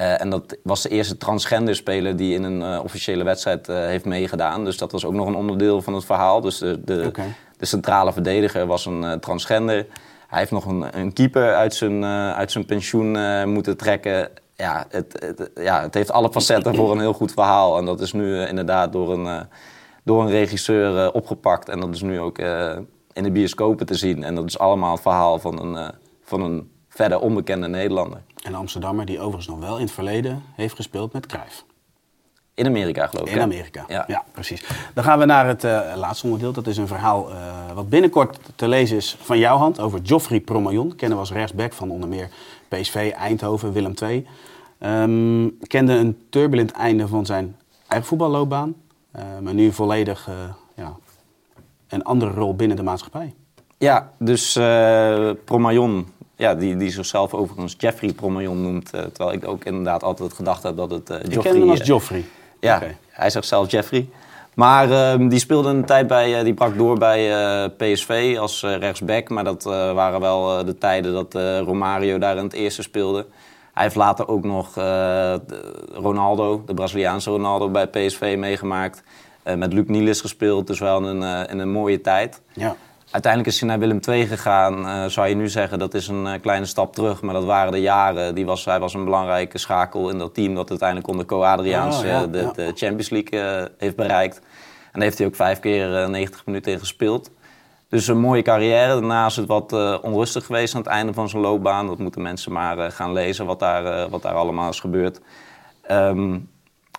uh, 0.01 0.21
en 0.21 0.29
dat 0.29 0.57
was 0.63 0.81
de 0.81 0.89
eerste 0.89 1.17
transgender 1.17 1.75
speler 1.75 2.15
die 2.15 2.33
in 2.33 2.43
een 2.43 2.61
uh, 2.61 2.83
officiële 2.83 3.23
wedstrijd 3.23 3.69
uh, 3.69 3.75
heeft 3.75 4.05
meegedaan. 4.05 4.65
Dus 4.65 4.77
dat 4.77 4.91
was 4.91 5.05
ook 5.05 5.13
nog 5.13 5.27
een 5.27 5.35
onderdeel 5.35 5.81
van 5.81 5.93
het 5.93 6.05
verhaal. 6.05 6.41
Dus 6.41 6.57
de, 6.57 6.83
de, 6.83 7.03
okay. 7.07 7.35
de 7.57 7.65
centrale 7.65 8.13
verdediger 8.13 8.65
was 8.65 8.85
een 8.85 9.19
transgender. 9.19 9.85
Hij 10.27 10.39
heeft 10.39 10.51
nog 10.51 10.65
een, 10.65 10.99
een 10.99 11.13
keeper 11.13 11.55
uit 11.55 11.75
zijn, 11.75 12.05
uit 12.33 12.51
zijn 12.51 12.65
pensioen 12.65 13.11
moeten 13.49 13.77
trekken. 13.77 14.29
Ja 14.55 14.85
het, 14.89 15.25
het, 15.25 15.51
ja, 15.55 15.81
het 15.81 15.93
heeft 15.93 16.11
alle 16.11 16.31
facetten 16.31 16.75
voor 16.75 16.91
een 16.91 16.99
heel 16.99 17.13
goed 17.13 17.31
verhaal. 17.31 17.77
En 17.77 17.85
dat 17.85 18.01
is 18.01 18.13
nu 18.13 18.45
inderdaad 18.45 18.91
door 18.91 19.13
een, 19.13 19.47
door 20.03 20.21
een 20.21 20.29
regisseur 20.29 21.11
opgepakt. 21.13 21.69
En 21.69 21.79
dat 21.79 21.93
is 21.93 22.01
nu 22.01 22.19
ook 22.19 22.37
in 23.17 23.23
de 23.23 23.31
bioscopen 23.31 23.85
te 23.85 23.95
zien. 23.95 24.23
En 24.23 24.35
dat 24.35 24.45
is 24.45 24.59
allemaal 24.59 24.91
het 24.91 25.01
verhaal 25.01 25.39
van 25.39 25.75
een, 25.75 25.91
van 26.23 26.41
een 26.41 26.71
verder 26.89 27.19
onbekende 27.19 27.67
Nederlander. 27.67 28.21
Een 28.43 28.55
Amsterdammer 28.55 29.05
die 29.05 29.19
overigens 29.19 29.47
nog 29.47 29.59
wel 29.59 29.75
in 29.75 29.83
het 29.83 29.91
verleden 29.91 30.43
heeft 30.55 30.75
gespeeld 30.75 31.13
met 31.13 31.25
Cruijff. 31.25 31.65
In 32.53 32.65
Amerika, 32.65 33.07
geloof 33.07 33.27
ik. 33.27 33.35
In 33.35 33.41
Amerika, 33.41 33.85
ja. 33.87 34.03
ja. 34.07 34.23
precies. 34.31 34.65
Dan 34.93 35.03
gaan 35.03 35.19
we 35.19 35.25
naar 35.25 35.47
het 35.47 35.63
uh, 35.63 35.93
laatste 35.95 36.25
onderdeel. 36.25 36.51
Dat 36.51 36.67
is 36.67 36.77
een 36.77 36.87
verhaal 36.87 37.31
uh, 37.31 37.71
wat 37.73 37.89
binnenkort 37.89 38.39
te 38.55 38.67
lezen 38.67 38.97
is 38.97 39.17
van 39.21 39.37
jouw 39.37 39.57
hand 39.57 39.79
over 39.79 39.99
Geoffrey 40.03 40.39
Promayon. 40.39 40.95
Kennen 40.95 41.17
we 41.17 41.23
als 41.23 41.31
rechtsback 41.31 41.73
van 41.73 41.89
onder 41.89 42.09
meer 42.09 42.29
PSV, 42.67 43.11
Eindhoven, 43.15 43.71
Willem 43.71 43.93
II. 44.01 44.27
Um, 44.79 45.57
kende 45.67 45.93
een 45.93 46.17
turbulent 46.29 46.71
einde 46.71 47.07
van 47.07 47.25
zijn 47.25 47.55
eigen 47.87 48.07
voetballoopbaan. 48.07 48.75
Uh, 49.15 49.21
maar 49.41 49.53
nu 49.53 49.71
volledig 49.71 50.29
ja, 50.75 50.95
een 51.87 52.03
andere 52.03 52.31
rol 52.31 52.55
binnen 52.55 52.77
de 52.77 52.83
maatschappij. 52.83 53.33
Ja, 53.77 54.11
dus 54.17 54.53
Promayon 55.45 56.07
ja, 56.37 56.55
die, 56.55 56.77
die 56.77 56.89
zichzelf 56.89 57.33
overigens 57.33 57.75
Jeffrey 57.77 58.13
Promayon 58.13 58.61
noemt. 58.61 58.95
Uh, 58.95 59.01
terwijl 59.01 59.37
ik 59.37 59.47
ook 59.47 59.63
inderdaad 59.63 60.03
altijd 60.03 60.33
gedacht 60.33 60.63
heb 60.63 60.77
dat 60.77 60.91
het 60.91 61.09
uh, 61.09 61.17
Joffrey... 61.17 61.35
Ik 61.35 61.41
ken 61.41 61.59
hem 61.59 61.69
als 61.69 61.85
Joffrey. 61.85 62.25
ja, 62.59 62.75
okay. 62.75 62.97
hij 63.09 63.29
zegt 63.29 63.47
zelf 63.47 63.71
Jeffrey. 63.71 64.09
Maar 64.53 64.89
uh, 64.89 65.29
die 65.29 65.39
speelde 65.39 65.69
een 65.69 65.85
tijd 65.85 66.07
bij, 66.07 66.43
die 66.43 66.53
brak 66.53 66.77
door 66.77 66.97
bij 66.97 67.29
PSV 67.77 68.35
als 68.39 68.63
rechtsback. 68.63 69.29
Maar 69.29 69.43
dat 69.43 69.63
waren 69.63 70.19
wel 70.19 70.65
de 70.65 70.77
tijden 70.77 71.13
dat 71.13 71.33
Romario 71.65 72.17
daar 72.17 72.37
in 72.37 72.43
het 72.43 72.53
eerste 72.53 72.81
speelde. 72.81 73.25
Hij 73.73 73.83
heeft 73.83 73.95
later 73.95 74.27
ook 74.27 74.43
nog 74.43 74.75
Ronaldo, 75.93 76.63
de 76.65 76.73
Braziliaanse 76.73 77.29
Ronaldo, 77.29 77.69
bij 77.69 77.87
PSV 77.87 78.35
meegemaakt. 78.37 79.03
Met 79.55 79.73
Luc 79.73 79.87
Nielis 79.87 80.21
gespeeld, 80.21 80.67
dus 80.67 80.79
wel 80.79 81.09
in 81.09 81.21
een, 81.21 81.47
in 81.47 81.59
een 81.59 81.71
mooie 81.71 82.01
tijd. 82.01 82.41
Ja. 82.53 82.75
Uiteindelijk 83.11 83.53
is 83.53 83.59
hij 83.59 83.69
naar 83.69 83.79
Willem 83.79 83.99
II 84.07 84.27
gegaan. 84.27 84.79
Uh, 84.79 85.05
zou 85.05 85.27
je 85.27 85.35
nu 85.35 85.49
zeggen 85.49 85.79
dat 85.79 85.93
is 85.93 86.07
een 86.07 86.25
uh, 86.25 86.33
kleine 86.41 86.65
stap 86.65 86.93
terug. 86.93 87.21
Maar 87.21 87.33
dat 87.33 87.43
waren 87.43 87.71
de 87.71 87.81
jaren. 87.81 88.35
Die 88.35 88.45
was, 88.45 88.65
hij 88.65 88.79
was 88.79 88.93
een 88.93 89.03
belangrijke 89.03 89.57
schakel 89.57 90.09
in 90.09 90.17
dat 90.17 90.33
team 90.33 90.55
dat 90.55 90.69
uiteindelijk 90.69 91.09
onder 91.09 91.25
Co 91.25 91.43
Adriaans 91.43 91.97
oh, 91.99 92.05
ja, 92.05 92.21
uh, 92.21 92.31
de, 92.31 92.37
ja. 92.37 92.51
de, 92.51 92.71
Champions 92.75 93.09
League 93.09 93.69
heeft 93.77 93.95
bereikt. 93.95 94.37
En 94.37 94.93
daar 94.93 95.03
heeft 95.03 95.17
hij 95.17 95.27
ook 95.27 95.35
vijf 95.35 95.59
keer 95.59 96.09
90 96.09 96.45
minuten 96.45 96.71
in 96.71 96.79
gespeeld. 96.79 97.31
Dus 97.89 98.07
een 98.07 98.19
mooie 98.19 98.41
carrière. 98.41 98.93
Daarna 98.93 99.25
is 99.25 99.35
het 99.35 99.47
wat 99.47 99.71
onrustig 100.01 100.45
geweest 100.45 100.75
aan 100.75 100.81
het 100.81 100.89
einde 100.89 101.13
van 101.13 101.29
zijn 101.29 101.41
loopbaan. 101.41 101.87
Dat 101.87 101.97
moeten 101.97 102.21
mensen 102.21 102.51
maar 102.51 102.91
gaan 102.91 103.13
lezen 103.13 103.45
wat 103.45 103.59
daar, 103.59 104.09
wat 104.09 104.21
daar 104.21 104.33
allemaal 104.33 104.69
is 104.69 104.79
gebeurd. 104.79 105.21
Um, 105.91 106.49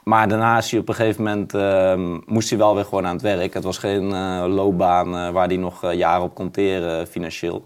maar 0.08 0.28
daarna 0.28 0.60
hij 0.70 0.78
op 0.78 0.88
een 0.88 0.94
gegeven 0.94 1.22
moment, 1.24 1.54
uh, 1.54 1.94
moest 2.26 2.48
hij 2.48 2.58
wel 2.58 2.74
weer 2.74 2.84
gewoon 2.84 3.06
aan 3.06 3.12
het 3.12 3.22
werk. 3.22 3.54
Het 3.54 3.64
was 3.64 3.78
geen 3.78 4.10
uh, 4.10 4.44
loopbaan 4.48 5.14
uh, 5.14 5.30
waar 5.30 5.46
hij 5.46 5.56
nog 5.56 5.84
uh, 5.84 5.92
jaren 5.92 6.22
op 6.22 6.34
kon 6.34 6.50
teren 6.50 7.06
financieel. 7.06 7.64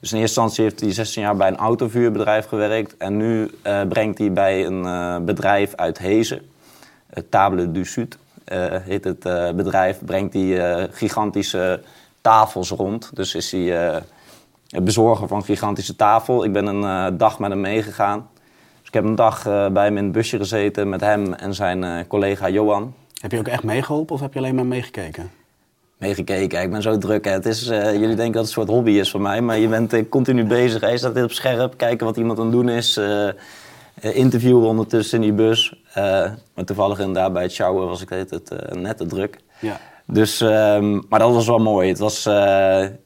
Dus 0.00 0.12
in 0.12 0.18
eerste 0.18 0.40
instantie 0.40 0.64
heeft 0.64 0.80
hij 0.80 0.92
16 0.92 1.22
jaar 1.22 1.36
bij 1.36 1.48
een 1.48 1.56
autovuurbedrijf 1.56 2.46
gewerkt. 2.46 2.96
En 2.96 3.16
nu 3.16 3.50
brengt 3.88 4.18
hij 4.18 4.32
bij 4.32 4.66
een 4.66 5.24
bedrijf 5.24 5.74
uit 5.74 5.98
Hezen. 5.98 6.40
eh, 7.10 7.22
Table 7.28 7.70
du 7.72 7.84
Sud 7.84 8.18
eh, 8.44 8.76
heet 8.82 9.04
het 9.04 9.24
eh, 9.24 9.50
bedrijf. 9.50 9.98
Brengt 10.04 10.34
eh, 10.34 10.84
gigantische 10.90 11.82
tafels 12.20 12.70
rond. 12.70 13.10
Dus 13.14 13.34
is 13.34 13.52
hij 13.52 13.88
eh, 13.88 14.02
bezorger 14.82 15.28
van 15.28 15.44
gigantische 15.44 15.96
tafel. 15.96 16.44
Ik 16.44 16.52
ben 16.52 16.66
een 16.66 16.84
eh, 16.84 17.18
dag 17.18 17.38
met 17.38 17.50
hem 17.50 17.60
meegegaan. 17.60 18.28
Ik 18.90 18.96
heb 18.96 19.04
een 19.04 19.14
dag 19.14 19.46
eh, 19.46 19.68
bij 19.68 19.84
hem 19.84 19.96
in 19.96 20.04
het 20.04 20.12
busje 20.12 20.36
gezeten 20.36 20.88
met 20.88 21.00
hem 21.00 21.32
en 21.34 21.54
zijn 21.54 21.84
eh, 21.84 21.98
collega 22.08 22.48
Johan. 22.48 22.94
Heb 23.20 23.32
je 23.32 23.38
ook 23.38 23.48
echt 23.48 23.62
meegeholpen 23.62 24.14
of 24.14 24.20
heb 24.20 24.32
je 24.32 24.38
alleen 24.38 24.54
maar 24.54 24.66
meegekeken? 24.66 25.30
Meegekeken, 25.98 26.62
ik 26.62 26.70
ben 26.70 26.82
zo 26.82 26.98
druk. 26.98 27.24
Hè. 27.24 27.30
Het 27.30 27.46
is, 27.46 27.68
eh, 27.68 27.92
jullie 27.92 28.14
denken 28.16 28.24
dat 28.32 28.34
het 28.34 28.36
een 28.42 28.46
soort 28.46 28.68
hobby 28.68 28.90
is 28.90 29.10
voor 29.10 29.20
mij, 29.20 29.40
maar 29.40 29.58
je 29.58 29.68
bent 29.68 30.08
continu 30.08 30.44
bezig. 30.44 30.80
Hij 30.80 30.96
staat 30.96 31.14
dit 31.14 31.24
op 31.24 31.32
scherp, 31.32 31.76
kijken 31.76 32.06
wat 32.06 32.16
iemand 32.16 32.38
aan 32.38 32.44
het 32.44 32.54
doen 32.54 32.68
is. 32.68 33.00
interviewen 34.00 34.68
ondertussen 34.68 35.16
in 35.18 35.22
die 35.24 35.32
bus. 35.32 35.82
Maar 36.54 36.64
toevallig 36.64 36.98
inderdaad 36.98 37.32
bij 37.32 37.42
het 37.42 37.52
shower 37.52 37.86
was 37.86 38.02
ik 38.02 38.08
het, 38.08 38.30
het 38.30 38.74
net 38.74 38.96
te 38.96 39.06
druk. 39.06 39.38
Ja. 39.58 39.80
Dus, 40.06 40.40
ehm, 40.40 40.92
maar 41.08 41.18
dat 41.18 41.32
was 41.34 41.46
wel 41.46 41.58
mooi. 41.58 41.88
Het 41.88 41.98
was 41.98 42.22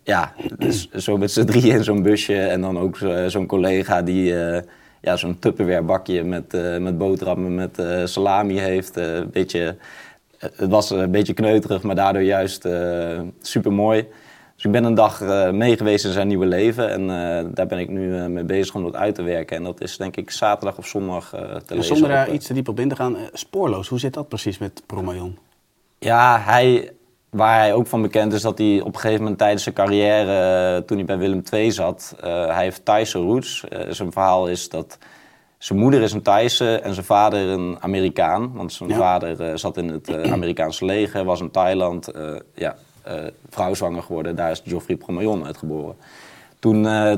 ja, 0.03 0.33
dus 0.59 0.91
zo 0.91 1.17
met 1.17 1.33
z'n 1.33 1.45
drieën 1.45 1.75
in 1.77 1.85
zo'n 1.85 2.03
busje 2.03 2.41
en 2.41 2.61
dan 2.61 2.79
ook 2.79 2.97
zo- 2.97 3.29
zo'n 3.29 3.47
collega 3.47 4.03
die 4.03 4.35
ja, 5.05 5.17
zo'n 5.17 5.39
Tupperware 5.39 5.83
bakje 5.83 6.25
met, 6.25 6.55
eh, 6.55 6.79
met 6.79 6.99
boterhammen 6.99 7.55
met 7.55 7.79
eh, 7.79 8.05
salami 8.05 8.59
heeft. 8.59 8.97
Eh, 8.97 9.15
een 9.15 9.31
beetje, 9.31 9.77
het 10.39 10.71
was 10.71 10.91
een 10.91 11.11
beetje 11.11 11.35
kneuterig, 11.35 11.83
maar 11.83 11.95
daardoor 11.95 12.23
juist 12.23 12.69
super 13.41 13.73
mooi. 13.73 14.07
Dus 14.55 14.65
ik 14.65 14.71
ben 14.71 14.85
een 14.85 14.95
dag 14.95 15.21
mee 15.53 15.77
geweest 15.77 16.05
in 16.05 16.13
zijn 16.13 16.29
nieuwe 16.29 16.47
leven 16.47 16.91
en 16.91 17.07
daar 17.55 17.67
ben 17.67 17.79
ik 17.79 17.89
nu 17.89 18.29
mee 18.29 18.45
bezig 18.45 18.75
om 18.75 18.83
dat 18.83 18.95
uit 18.95 19.15
te 19.15 19.23
werken. 19.23 19.57
En 19.57 19.63
dat 19.63 19.81
is 19.81 19.97
denk 19.97 20.17
ik 20.17 20.31
zaterdag 20.31 20.79
of 20.79 20.87
zondag 20.87 21.29
te 21.29 21.37
En 21.37 21.63
lezen. 21.69 21.85
zonder 21.85 22.09
daar 22.09 22.33
iets 22.33 22.47
te 22.47 22.55
diep 22.55 22.69
op 22.69 22.81
in 22.81 22.89
te 22.89 22.97
gaan, 22.97 23.17
spoorloos, 23.33 23.89
hoe 23.89 23.99
zit 23.99 24.15
dat 24.15 24.29
precies 24.29 24.59
met 24.59 24.83
Promayon? 24.87 25.39
Ja, 25.99 26.41
hij, 26.41 26.93
waar 27.35 27.59
hij 27.59 27.73
ook 27.75 27.87
van 27.87 28.03
bekend 28.03 28.33
is 28.33 28.43
dat 28.43 28.59
hij 28.59 28.81
op 28.81 28.95
een 28.95 29.01
gegeven 29.01 29.21
moment 29.23 29.39
tijdens 29.39 29.63
zijn 29.63 29.75
carrière, 29.75 30.77
eh, 30.77 30.83
toen 30.87 30.97
hij 30.97 31.07
bij 31.07 31.19
Willem 31.19 31.43
II 31.53 31.73
zat, 31.73 32.17
eh, 32.21 32.47
hij 32.47 32.63
heeft 32.63 32.85
Thaise 32.85 33.19
roots. 33.19 33.65
Eh, 33.69 33.91
zijn 33.91 34.13
verhaal 34.13 34.49
is 34.49 34.69
dat 34.69 34.99
zijn 35.59 35.79
moeder 35.79 36.03
is 36.03 36.13
een 36.13 36.23
Thaise 36.23 36.79
en 36.81 36.95
zijn 36.95 37.07
vader 37.07 37.49
een 37.49 37.77
Amerikaan. 37.81 38.53
Want 38.53 38.73
zijn 38.73 38.89
Ja. 38.89 38.97
vader 38.97 39.59
zat 39.59 39.77
in 39.77 39.89
het 39.89 40.17
Amerikaanse 40.31 40.85
leger, 40.85 41.25
was 41.25 41.41
in 41.41 41.51
Thailand, 41.51 42.11
ja, 42.55 42.77
eh, 43.03 43.15
vrouwzwanger 43.51 44.03
geworden. 44.03 44.37
Daar 44.37 44.51
is 44.51 44.63
Geoffrey 44.67 44.97
Promayon 44.97 45.45
uitgeboren. 45.47 45.97
Toen 46.59 46.87
eh 46.87 47.13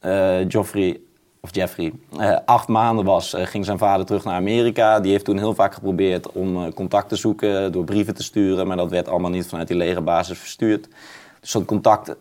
eh, 0.00 0.44
Geoffrey, 0.48 1.00
of 1.44 1.54
Jeffrey, 1.54 1.92
eh, 2.18 2.36
acht 2.44 2.68
maanden 2.68 3.04
was, 3.04 3.34
eh, 3.34 3.46
ging 3.46 3.64
zijn 3.64 3.78
vader 3.78 4.06
terug 4.06 4.24
naar 4.24 4.34
Amerika. 4.34 5.00
Die 5.00 5.10
heeft 5.12 5.24
toen 5.24 5.38
heel 5.38 5.54
vaak 5.54 5.74
geprobeerd 5.74 6.32
om 6.32 6.64
eh, 6.64 6.72
contact 6.72 7.08
te 7.08 7.16
zoeken, 7.16 7.72
door 7.72 7.84
brieven 7.84 8.14
te 8.14 8.22
sturen. 8.22 8.66
Maar 8.66 8.76
dat 8.76 8.90
werd 8.90 9.08
allemaal 9.08 9.30
niet 9.30 9.46
vanuit 9.46 9.68
die 9.68 9.76
legerbasis 9.76 10.38
verstuurd. 10.38 10.88
Dus 11.40 11.52
dat 11.52 11.64
contact 11.64 12.14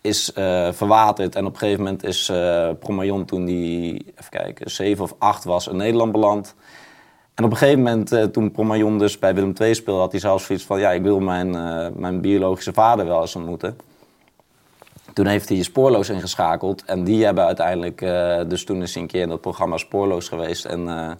is 0.00 0.30
verwaterd. 0.70 1.34
En 1.34 1.46
op 1.46 1.52
een 1.52 1.58
gegeven 1.58 1.82
moment 1.82 2.04
is 2.04 2.32
Promayon 2.78 3.24
toen 3.24 3.44
die, 3.44 3.92
even 3.94 4.30
kijken, 4.30 4.70
zeven 4.70 5.04
of 5.04 5.14
acht 5.18 5.44
was, 5.44 5.68
in 5.68 5.76
Nederland 5.76 6.12
beland. 6.12 6.54
En 7.34 7.44
op 7.44 7.50
een 7.50 7.56
gegeven 7.56 7.82
moment, 7.82 8.32
toen 8.32 8.50
Promayon 8.50 8.98
dus 8.98 9.18
bij 9.18 9.34
Willem 9.34 9.52
II 9.60 9.74
speelde, 9.74 10.00
had 10.00 10.10
hij 10.10 10.20
zelfs 10.20 10.46
zoiets 10.46 10.64
van... 10.64 10.78
ja, 10.78 10.90
ik 10.90 11.02
wil 11.02 11.20
mijn, 11.20 11.50
mijn 12.00 12.20
biologische 12.20 12.72
vader 12.72 13.06
wel 13.06 13.20
eens 13.20 13.36
ontmoeten. 13.36 13.76
Toen 15.16 15.26
heeft 15.26 15.48
hij 15.48 15.62
Spoorloos 15.62 16.08
ingeschakeld. 16.08 16.84
En 16.84 17.04
die 17.04 17.24
hebben 17.24 17.44
uiteindelijk... 17.44 18.00
eh, 18.00 18.40
dus 18.48 18.64
toen 18.64 18.82
is 18.82 18.94
hij 18.94 19.02
een 19.02 19.08
keer 19.08 19.22
in 19.22 19.28
dat 19.28 19.40
programma 19.40 19.76
Spoorloos 19.76 20.28
geweest. 20.28 20.64
En 20.64 20.88
eh, 20.88 21.10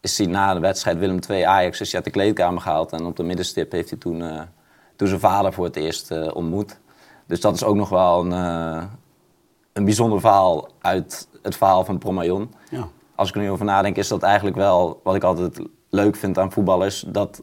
is 0.00 0.18
hij 0.18 0.26
na 0.26 0.54
de 0.54 0.60
wedstrijd 0.60 0.98
Willem 0.98 1.18
II 1.28 1.42
Ajax 1.42 1.80
is 1.80 1.86
hij 1.86 1.96
uit 1.96 2.04
de 2.04 2.10
kleedkamer 2.10 2.60
gehaald. 2.60 2.92
En 2.92 3.04
op 3.04 3.16
de 3.16 3.22
middenstip 3.22 3.72
heeft 3.72 3.90
hij 3.90 3.98
toen, 3.98 4.22
eh, 4.22 4.40
toen 4.96 5.08
zijn 5.08 5.20
vader 5.20 5.52
voor 5.52 5.64
het 5.64 5.76
eerst 5.76 6.32
ontmoet. 6.32 6.78
Dus 7.26 7.40
dat 7.40 7.54
is 7.54 7.64
ook 7.64 7.74
nog 7.74 7.88
wel 7.88 8.24
een, 8.24 8.30
een 9.72 9.84
bijzonder 9.84 10.20
verhaal 10.20 10.68
uit 10.80 11.28
het 11.42 11.56
verhaal 11.56 11.84
van 11.84 11.98
Promayon 11.98 12.54
Ja. 12.70 12.88
als 13.14 13.28
ik 13.28 13.34
er 13.34 13.40
nu 13.40 13.50
over 13.50 13.64
nadenk, 13.64 13.96
is 13.96 14.08
dat 14.08 14.22
eigenlijk 14.22 14.56
wel 14.56 15.00
wat 15.02 15.14
ik 15.14 15.22
altijd 15.22 15.60
leuk 15.90 16.16
vind 16.16 16.38
aan 16.38 16.52
voetballers. 16.52 17.04
Dat 17.06 17.42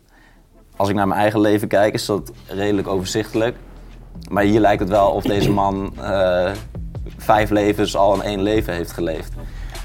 als 0.76 0.90
ik 0.90 0.96
naar 0.96 1.08
mijn 1.08 1.20
eigen 1.20 1.40
leven 1.40 1.68
kijk, 1.68 1.94
is 1.94 2.06
dat 2.06 2.32
redelijk 2.48 2.88
overzichtelijk. 2.88 3.58
Maar 4.30 4.44
hier 4.44 4.60
lijkt 4.60 4.80
het 4.80 4.90
wel 4.90 5.10
of 5.12 5.24
deze 5.24 5.52
man 5.52 5.94
eh, 6.02 6.52
vijf 7.18 7.50
levens 7.50 7.96
al 7.96 8.14
in 8.14 8.22
één 8.22 8.42
leven 8.42 8.74
heeft 8.74 8.92
geleefd. 8.92 9.34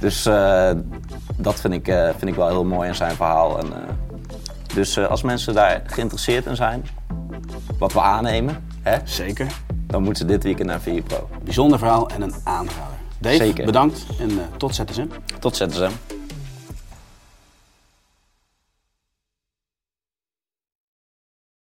Dus 0.00 0.26
eh, 0.26 0.70
dat 1.36 1.60
vind 1.60 1.74
ik, 1.74 1.88
eh, 1.88 2.04
vind 2.04 2.26
ik 2.26 2.34
wel 2.34 2.48
heel 2.48 2.64
mooi 2.64 2.88
in 2.88 2.94
zijn 2.94 3.16
verhaal. 3.16 3.58
En, 3.58 3.72
dus 4.74 4.98
als 4.98 5.22
mensen 5.22 5.54
daar 5.54 5.82
geïnteresseerd 5.86 6.46
in 6.46 6.56
zijn, 6.56 6.86
wat 7.78 7.92
we 7.92 8.00
aannemen, 8.00 8.64
hè, 8.82 8.98
Zeker. 9.04 9.46
dan 9.86 10.02
moeten 10.02 10.26
ze 10.26 10.32
dit 10.32 10.42
weekend 10.42 10.68
naar 10.68 10.80
VI 10.80 11.02
Pro. 11.02 11.28
Bijzonder 11.44 11.78
verhaal 11.78 12.08
en 12.08 12.22
een 12.22 12.34
aanrader. 12.44 12.96
Dave, 13.18 13.36
Zeker. 13.36 13.64
bedankt 13.64 14.06
en 14.20 14.30
tot 14.56 14.74
ZSM. 14.74 15.06
Tot 15.38 15.56
ZSM. 15.56 15.90